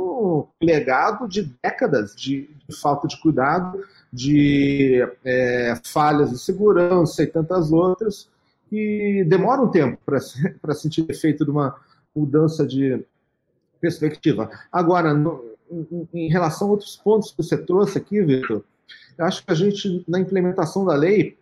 um 0.60 0.64
legado 0.64 1.26
de 1.26 1.50
décadas 1.62 2.14
de, 2.14 2.50
de 2.68 2.76
falta 2.76 3.08
de 3.08 3.20
cuidado, 3.20 3.82
de 4.12 5.00
é, 5.24 5.80
falhas 5.84 6.30
de 6.30 6.38
segurança 6.38 7.22
e 7.22 7.26
tantas 7.26 7.72
outras, 7.72 8.28
que 8.68 9.24
demoram 9.26 9.64
um 9.64 9.70
tempo 9.70 9.98
para 10.04 10.20
sentir 10.74 11.06
efeito 11.08 11.44
de 11.44 11.50
uma 11.50 11.74
mudança 12.14 12.66
de 12.66 13.02
perspectiva. 13.80 14.50
Agora, 14.70 15.14
no, 15.14 15.42
em 16.12 16.28
relação 16.28 16.68
a 16.68 16.70
outros 16.72 16.96
pontos 16.96 17.30
que 17.30 17.42
você 17.42 17.56
trouxe 17.56 17.96
aqui, 17.96 18.20
Vitor, 18.22 18.62
eu 19.18 19.24
acho 19.24 19.44
que 19.44 19.52
a 19.52 19.54
gente, 19.54 20.04
na 20.08 20.18
implementação 20.18 20.84
da 20.84 20.94
lei, 20.94 21.38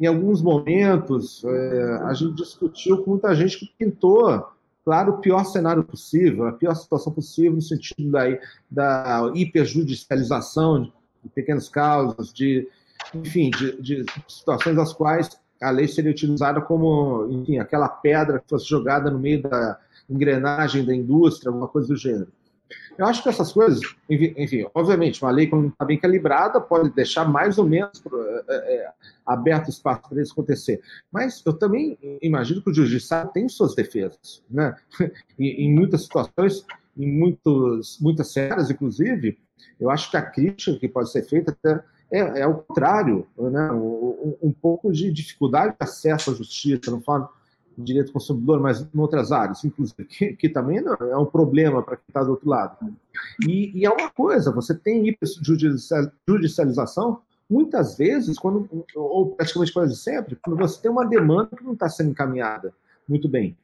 em 0.00 0.06
alguns 0.06 0.42
momentos, 0.42 1.42
é, 1.44 2.00
a 2.04 2.14
gente 2.14 2.34
discutiu 2.34 3.02
com 3.02 3.12
muita 3.12 3.34
gente 3.34 3.58
que 3.58 3.72
pintou 3.78 4.46
claro, 4.86 5.14
o 5.14 5.18
pior 5.18 5.44
cenário 5.44 5.82
possível, 5.82 6.46
a 6.46 6.52
pior 6.52 6.74
situação 6.76 7.12
possível 7.12 7.54
no 7.54 7.60
sentido 7.60 8.08
da, 8.08 8.22
da 8.70 9.32
hiperjudicialização 9.34 10.84
de 10.84 11.28
pequenos 11.34 11.68
casos, 11.68 12.32
de, 12.32 12.68
enfim, 13.12 13.50
de, 13.50 13.82
de 13.82 14.04
situações 14.28 14.78
às 14.78 14.92
quais 14.92 15.36
a 15.60 15.70
lei 15.70 15.88
seria 15.88 16.12
utilizada 16.12 16.60
como, 16.60 17.26
enfim, 17.28 17.58
aquela 17.58 17.88
pedra 17.88 18.38
que 18.38 18.48
fosse 18.48 18.68
jogada 18.68 19.10
no 19.10 19.18
meio 19.18 19.42
da 19.42 19.76
engrenagem 20.08 20.84
da 20.84 20.94
indústria, 20.94 21.50
alguma 21.50 21.66
coisa 21.66 21.88
do 21.88 21.96
gênero. 21.96 22.28
Eu 22.98 23.06
acho 23.06 23.22
que 23.22 23.28
essas 23.28 23.52
coisas, 23.52 23.80
enfim, 24.08 24.66
obviamente, 24.74 25.22
uma 25.22 25.30
lei 25.30 25.46
quando 25.46 25.68
está 25.68 25.84
bem 25.84 25.98
calibrada 25.98 26.60
pode 26.60 26.90
deixar 26.90 27.24
mais 27.24 27.58
ou 27.58 27.66
menos 27.66 28.02
é, 28.48 28.90
aberto 29.24 29.68
espaço 29.68 30.08
para 30.08 30.22
isso 30.22 30.32
acontecer. 30.32 30.80
Mas 31.12 31.42
eu 31.44 31.52
também 31.52 31.98
imagino 32.22 32.62
que 32.62 32.70
o 32.70 32.74
judiciário 32.74 33.30
tem 33.32 33.48
suas 33.48 33.74
defesas, 33.74 34.42
né? 34.50 34.74
em, 35.38 35.66
em 35.66 35.74
muitas 35.74 36.04
situações, 36.04 36.64
em 36.96 37.10
muitos, 37.10 37.98
muitas 38.00 38.32
séries, 38.32 38.70
inclusive, 38.70 39.38
eu 39.78 39.90
acho 39.90 40.10
que 40.10 40.16
a 40.16 40.22
crítica 40.22 40.78
que 40.78 40.88
pode 40.88 41.10
ser 41.10 41.22
feita 41.22 41.56
é, 42.10 42.40
é 42.40 42.46
o 42.46 42.58
contrário, 42.58 43.26
né? 43.36 43.72
um, 43.72 44.36
um, 44.42 44.52
pouco 44.52 44.92
de 44.92 45.10
dificuldade 45.12 45.72
de 45.72 45.76
acesso 45.80 46.30
à 46.30 46.34
justiça, 46.34 46.90
não 46.90 47.02
falo 47.02 47.28
direito 47.78 48.06
do 48.08 48.12
consumidor, 48.12 48.60
mas 48.60 48.80
em 48.82 48.98
outras 48.98 49.32
áreas, 49.32 49.64
inclusive, 49.64 50.04
que, 50.04 50.32
que 50.34 50.48
também 50.48 50.78
é 50.78 51.16
um 51.16 51.26
problema 51.26 51.82
para 51.82 51.96
quem 51.96 52.04
está 52.08 52.22
do 52.22 52.30
outro 52.30 52.48
lado. 52.48 52.76
E, 53.46 53.78
e 53.78 53.84
é 53.84 53.90
uma 53.90 54.10
coisa, 54.10 54.52
você 54.52 54.74
tem 54.74 55.16
judicialização 56.26 57.20
muitas 57.48 57.96
vezes, 57.96 58.38
quando, 58.38 58.68
ou 58.94 59.30
praticamente 59.30 59.72
quase 59.72 59.96
sempre, 59.96 60.36
quando 60.36 60.58
você 60.58 60.80
tem 60.80 60.90
uma 60.90 61.06
demanda 61.06 61.50
que 61.56 61.64
não 61.64 61.74
está 61.74 61.88
sendo 61.88 62.10
encaminhada 62.10 62.72
muito 63.08 63.28
bem. 63.28 63.56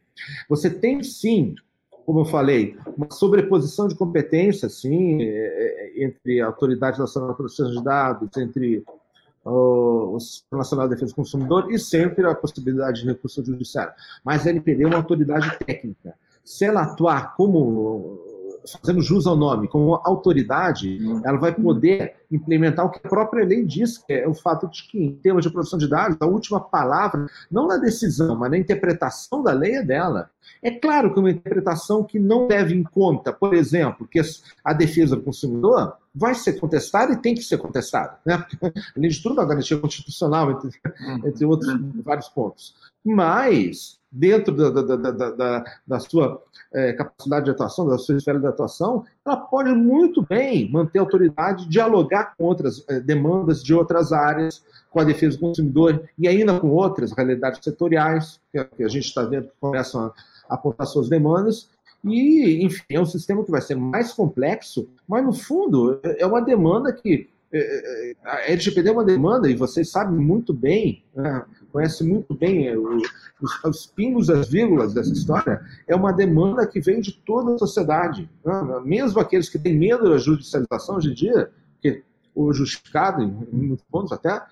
Você 0.48 0.70
tem, 0.70 1.03
sim, 1.03 1.55
como 2.07 2.20
eu 2.20 2.25
falei, 2.25 2.77
uma 2.96 3.11
sobreposição 3.11 3.88
de 3.88 3.94
competências, 3.94 4.81
sim, 4.81 5.22
é, 5.22 5.27
é, 5.27 6.05
entre 6.05 6.40
a 6.40 6.46
Autoridade 6.46 6.98
Nacional 6.98 7.31
de 7.31 7.37
Proteção 7.37 7.70
de 7.70 7.83
Dados, 7.83 8.37
entre 8.37 8.85
o 9.45 10.19
Sistema 10.21 10.59
Nacional 10.59 10.89
de 10.89 10.95
Defesa 10.95 11.13
do 11.13 11.17
Consumidor 11.17 11.71
e 11.73 11.79
sempre 11.79 12.27
a 12.27 12.35
possibilidade 12.35 13.01
de 13.01 13.07
recurso 13.07 13.45
judiciário. 13.45 13.93
Mas 14.25 14.47
a 14.47 14.51
NPD 14.51 14.85
é 14.85 14.87
uma 14.87 14.97
autoridade 14.97 15.59
técnica. 15.59 16.15
Se 16.45 16.65
ela 16.65 16.83
atuar 16.83 17.35
como 17.37 18.21
fazendo 18.81 19.03
jus 19.03 19.27
ao 19.27 19.37
nome, 19.37 19.69
como 19.69 20.01
autoridade, 20.05 20.99
ela 21.25 21.39
vai 21.39 21.53
poder 21.53 22.15
implementar 22.31 22.87
o 22.87 22.91
que 22.91 23.01
a 23.05 23.09
própria 23.09 23.45
lei 23.45 23.65
diz, 23.65 23.99
que 23.99 24.13
é 24.13 24.29
o 24.29 24.35
fato 24.35 24.69
de 24.69 24.87
que, 24.89 25.03
em 25.03 25.13
termos 25.17 25.43
de 25.45 25.51
produção 25.51 25.79
de 25.79 25.89
dados, 25.89 26.17
a 26.21 26.27
última 26.27 26.61
palavra, 26.61 27.27
não 27.51 27.67
na 27.67 27.77
decisão, 27.77 28.37
mas 28.37 28.51
na 28.51 28.59
interpretação 28.59 29.43
da 29.43 29.53
lei 29.53 29.77
é 29.77 29.83
dela. 29.83 30.31
É 30.63 30.71
claro 30.71 31.13
que 31.13 31.19
uma 31.19 31.31
interpretação 31.31 32.05
que 32.05 32.19
não 32.19 32.47
leve 32.47 32.75
em 32.75 32.85
conta, 32.85 33.33
por 33.33 33.55
exemplo, 33.55 34.07
que 34.07 34.21
a 34.65 34.73
defesa 34.73 35.17
do 35.17 35.23
consumidor 35.23 35.97
vai 36.14 36.35
ser 36.35 36.55
contestada 36.61 37.12
e 37.12 37.16
tem 37.16 37.35
que 37.35 37.42
ser 37.42 37.59
contestada. 37.59 38.18
Né? 38.25 38.44
Além 38.96 39.11
de 39.11 39.22
tudo, 39.22 39.40
a 39.40 39.44
garantia 39.44 39.79
constitucional, 39.79 40.51
entre, 40.51 40.70
entre 41.25 41.44
outros 41.44 41.72
vários 42.05 42.29
pontos. 42.29 42.75
Mas, 43.05 43.98
dentro 44.11 44.55
da, 44.55 44.70
da, 44.70 44.96
da, 44.96 45.31
da, 45.31 45.64
da 45.87 46.01
sua 46.01 46.42
é, 46.72 46.92
capacidade 46.92 47.46
de 47.46 47.51
atuação, 47.51 47.87
da 47.87 47.98
sua 47.98 48.16
esfera 48.16 48.38
de 48.38 48.46
atuação, 48.46 49.05
ela 49.25 49.37
pode 49.37 49.70
muito 49.72 50.22
bem 50.22 50.70
manter 50.70 50.98
a 50.98 51.03
autoridade, 51.03 51.68
dialogar 51.68 52.35
com 52.37 52.44
outras 52.44 52.85
é, 52.88 53.01
demandas 53.01 53.62
de 53.62 53.75
outras 53.75 54.12
áreas, 54.12 54.62
com 54.90 55.01
a 55.01 55.05
defesa 55.05 55.37
do 55.37 55.40
consumidor 55.40 56.09
e 56.18 56.29
ainda 56.29 56.61
com 56.61 56.68
outras 56.68 57.12
realidades 57.12 57.61
setoriais, 57.62 58.40
que, 58.53 58.62
que 58.64 58.85
a 58.85 58.88
gente 58.88 59.07
está 59.07 59.22
vendo 59.22 59.48
que 59.48 59.55
começam 59.61 60.07
a 60.48 60.55
apontar 60.55 60.87
suas 60.87 61.09
demandas, 61.09 61.68
e, 62.05 62.65
enfim, 62.65 62.83
é 62.91 63.01
um 63.01 63.07
sistema 63.07 63.45
que 63.45 63.51
vai 63.51 63.61
ser 63.61 63.77
mais 63.77 64.12
complexo, 64.12 64.88
mas, 65.07 65.25
no 65.25 65.33
fundo, 65.33 66.01
é 66.03 66.27
uma 66.27 66.41
demanda 66.41 66.93
que. 66.93 67.29
É, 67.55 67.59
é, 67.59 68.15
a 68.25 68.51
LGPD 68.51 68.88
é 68.88 68.93
uma 68.93 69.05
demanda, 69.05 69.49
e 69.49 69.55
vocês 69.55 69.91
sabem 69.91 70.19
muito 70.19 70.55
bem, 70.55 71.05
né, 71.15 71.45
conhece 71.71 72.03
muito 72.03 72.35
bem 72.35 72.67
é, 72.67 72.79
os, 72.79 73.03
os 73.62 73.87
pingos, 73.87 74.31
as 74.31 74.49
vírgulas 74.49 74.95
dessa 74.95 75.12
história, 75.12 75.61
é 75.87 75.95
uma 75.95 76.12
demanda 76.12 76.67
que 76.67 76.81
vem 76.81 76.99
de 77.03 77.12
toda 77.12 77.55
a 77.55 77.59
sociedade. 77.59 78.27
Né? 78.43 78.55
Mesmo 78.87 79.21
aqueles 79.21 79.51
que 79.51 79.59
têm 79.59 79.77
medo 79.77 80.09
da 80.09 80.17
judicialização 80.17 80.97
hoje 80.97 81.11
em 81.11 81.15
dia, 81.15 81.51
que 81.83 82.03
o 82.35 82.55
justificado, 82.55 83.23
em 83.23 83.47
muitos 83.53 83.85
pontos 83.91 84.12
até, 84.12 84.43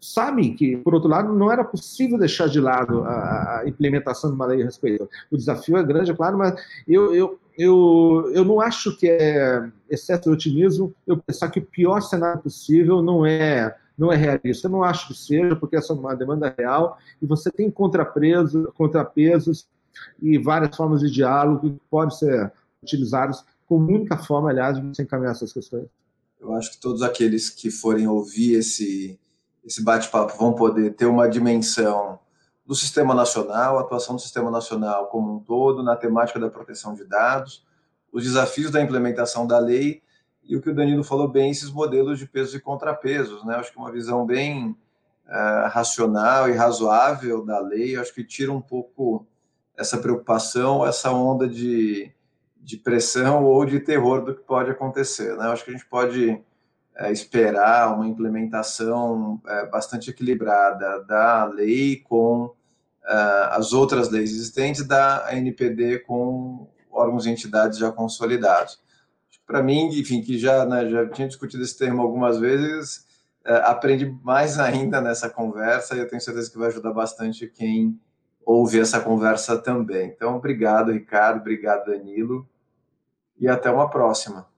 sabem 0.00 0.54
que, 0.54 0.76
por 0.78 0.94
outro 0.94 1.08
lado, 1.08 1.32
não 1.32 1.50
era 1.50 1.64
possível 1.64 2.18
deixar 2.18 2.48
de 2.48 2.60
lado 2.60 3.02
a, 3.04 3.60
a 3.60 3.68
implementação 3.68 4.30
de 4.30 4.36
uma 4.36 4.46
lei 4.46 4.62
a 4.62 4.64
respeito. 4.64 5.08
O 5.30 5.36
desafio 5.36 5.76
é 5.76 5.82
grande, 5.82 6.10
é 6.10 6.14
claro, 6.14 6.38
mas 6.38 6.54
eu, 6.86 7.14
eu, 7.14 7.38
eu, 7.56 8.30
eu 8.34 8.44
não 8.44 8.60
acho 8.60 8.96
que 8.96 9.08
é 9.08 9.68
excesso 9.88 10.24
de 10.24 10.30
otimismo 10.30 10.94
eu 11.06 11.16
pensar 11.16 11.50
que 11.50 11.58
o 11.58 11.66
pior 11.66 12.00
cenário 12.00 12.42
possível 12.42 13.02
não 13.02 13.24
é 13.24 13.76
não 13.98 14.12
é 14.12 14.16
realista. 14.16 14.68
Eu 14.68 14.70
não 14.70 14.84
acho 14.84 15.08
que 15.08 15.14
seja, 15.14 15.56
porque 15.56 15.74
essa 15.74 15.92
é 15.92 15.96
uma 15.96 16.14
demanda 16.14 16.54
real 16.56 16.96
e 17.20 17.26
você 17.26 17.50
tem 17.50 17.68
contrapesos, 17.68 18.68
contrapesos 18.74 19.66
e 20.22 20.38
várias 20.38 20.76
formas 20.76 21.00
de 21.00 21.10
diálogo 21.10 21.68
que 21.68 21.80
podem 21.90 22.16
ser 22.16 22.52
utilizados 22.80 23.44
como 23.66 23.92
única 23.92 24.16
forma, 24.16 24.50
aliás, 24.50 24.76
de 24.76 24.86
você 24.86 25.02
encaminhar 25.02 25.32
essas 25.32 25.52
questões. 25.52 25.86
Eu 26.40 26.54
acho 26.54 26.70
que 26.72 26.80
todos 26.80 27.02
aqueles 27.02 27.50
que 27.50 27.70
forem 27.70 28.06
ouvir 28.06 28.54
esse 28.54 29.18
esse 29.68 29.84
bate-papo 29.84 30.34
vão 30.38 30.54
poder 30.54 30.94
ter 30.94 31.04
uma 31.04 31.28
dimensão 31.28 32.18
do 32.64 32.74
sistema 32.74 33.14
nacional, 33.14 33.76
a 33.76 33.82
atuação 33.82 34.16
do 34.16 34.20
sistema 34.20 34.50
nacional 34.50 35.08
como 35.08 35.36
um 35.36 35.40
todo, 35.40 35.82
na 35.82 35.94
temática 35.94 36.40
da 36.40 36.48
proteção 36.48 36.94
de 36.94 37.04
dados, 37.04 37.66
os 38.10 38.24
desafios 38.24 38.70
da 38.70 38.80
implementação 38.80 39.46
da 39.46 39.58
lei 39.58 40.02
e 40.42 40.56
o 40.56 40.62
que 40.62 40.70
o 40.70 40.74
Danilo 40.74 41.04
falou 41.04 41.28
bem, 41.28 41.50
esses 41.50 41.70
modelos 41.70 42.18
de 42.18 42.26
pesos 42.26 42.54
e 42.54 42.60
contrapesos. 42.60 43.44
Né? 43.44 43.56
Acho 43.56 43.70
que 43.70 43.78
uma 43.78 43.92
visão 43.92 44.24
bem 44.24 44.70
uh, 44.70 45.68
racional 45.68 46.48
e 46.48 46.54
razoável 46.54 47.44
da 47.44 47.60
lei, 47.60 47.94
acho 47.96 48.14
que 48.14 48.24
tira 48.24 48.50
um 48.50 48.62
pouco 48.62 49.26
essa 49.76 49.98
preocupação, 49.98 50.86
essa 50.86 51.10
onda 51.12 51.46
de, 51.46 52.10
de 52.56 52.78
pressão 52.78 53.44
ou 53.44 53.66
de 53.66 53.80
terror 53.80 54.24
do 54.24 54.34
que 54.34 54.42
pode 54.42 54.70
acontecer. 54.70 55.36
Né? 55.36 55.44
Acho 55.48 55.62
que 55.62 55.70
a 55.70 55.74
gente 55.74 55.86
pode 55.86 56.42
é, 56.98 57.12
esperar 57.12 57.94
uma 57.94 58.08
implementação 58.08 59.40
é, 59.46 59.66
bastante 59.66 60.10
equilibrada 60.10 61.04
da 61.04 61.44
lei 61.44 61.96
com 61.96 62.52
é, 63.06 63.12
as 63.52 63.72
outras 63.72 64.10
leis 64.10 64.32
existentes, 64.32 64.84
da 64.84 65.28
NPD 65.30 66.00
com 66.00 66.68
órgãos 66.90 67.24
e 67.24 67.30
entidades 67.30 67.78
já 67.78 67.92
consolidados. 67.92 68.80
Para 69.46 69.62
mim, 69.62 69.86
enfim, 69.98 70.20
que 70.20 70.36
já, 70.38 70.66
né, 70.66 70.90
já 70.90 71.08
tinha 71.08 71.28
discutido 71.28 71.62
esse 71.62 71.78
termo 71.78 72.02
algumas 72.02 72.38
vezes, 72.38 73.06
é, 73.44 73.54
aprende 73.58 74.06
mais 74.22 74.58
ainda 74.60 75.00
nessa 75.00 75.30
conversa 75.30 75.94
e 75.94 76.00
eu 76.00 76.08
tenho 76.08 76.20
certeza 76.20 76.50
que 76.50 76.58
vai 76.58 76.68
ajudar 76.68 76.92
bastante 76.92 77.46
quem 77.46 77.98
ouve 78.44 78.80
essa 78.80 78.98
conversa 79.00 79.56
também. 79.56 80.08
Então, 80.08 80.36
obrigado, 80.36 80.90
Ricardo, 80.90 81.40
obrigado, 81.40 81.86
Danilo, 81.86 82.48
e 83.38 83.46
até 83.46 83.70
uma 83.70 83.88
próxima. 83.88 84.48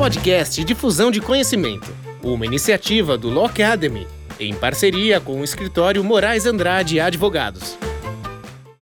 Podcast 0.00 0.64
Difusão 0.64 1.10
de 1.10 1.20
Conhecimento, 1.20 1.94
uma 2.22 2.46
iniciativa 2.46 3.18
do 3.18 3.28
Law 3.28 3.44
Academy, 3.44 4.08
em 4.38 4.54
parceria 4.54 5.20
com 5.20 5.38
o 5.38 5.44
escritório 5.44 6.02
Moraes 6.02 6.46
Andrade 6.46 6.98
Advogados. 6.98 7.76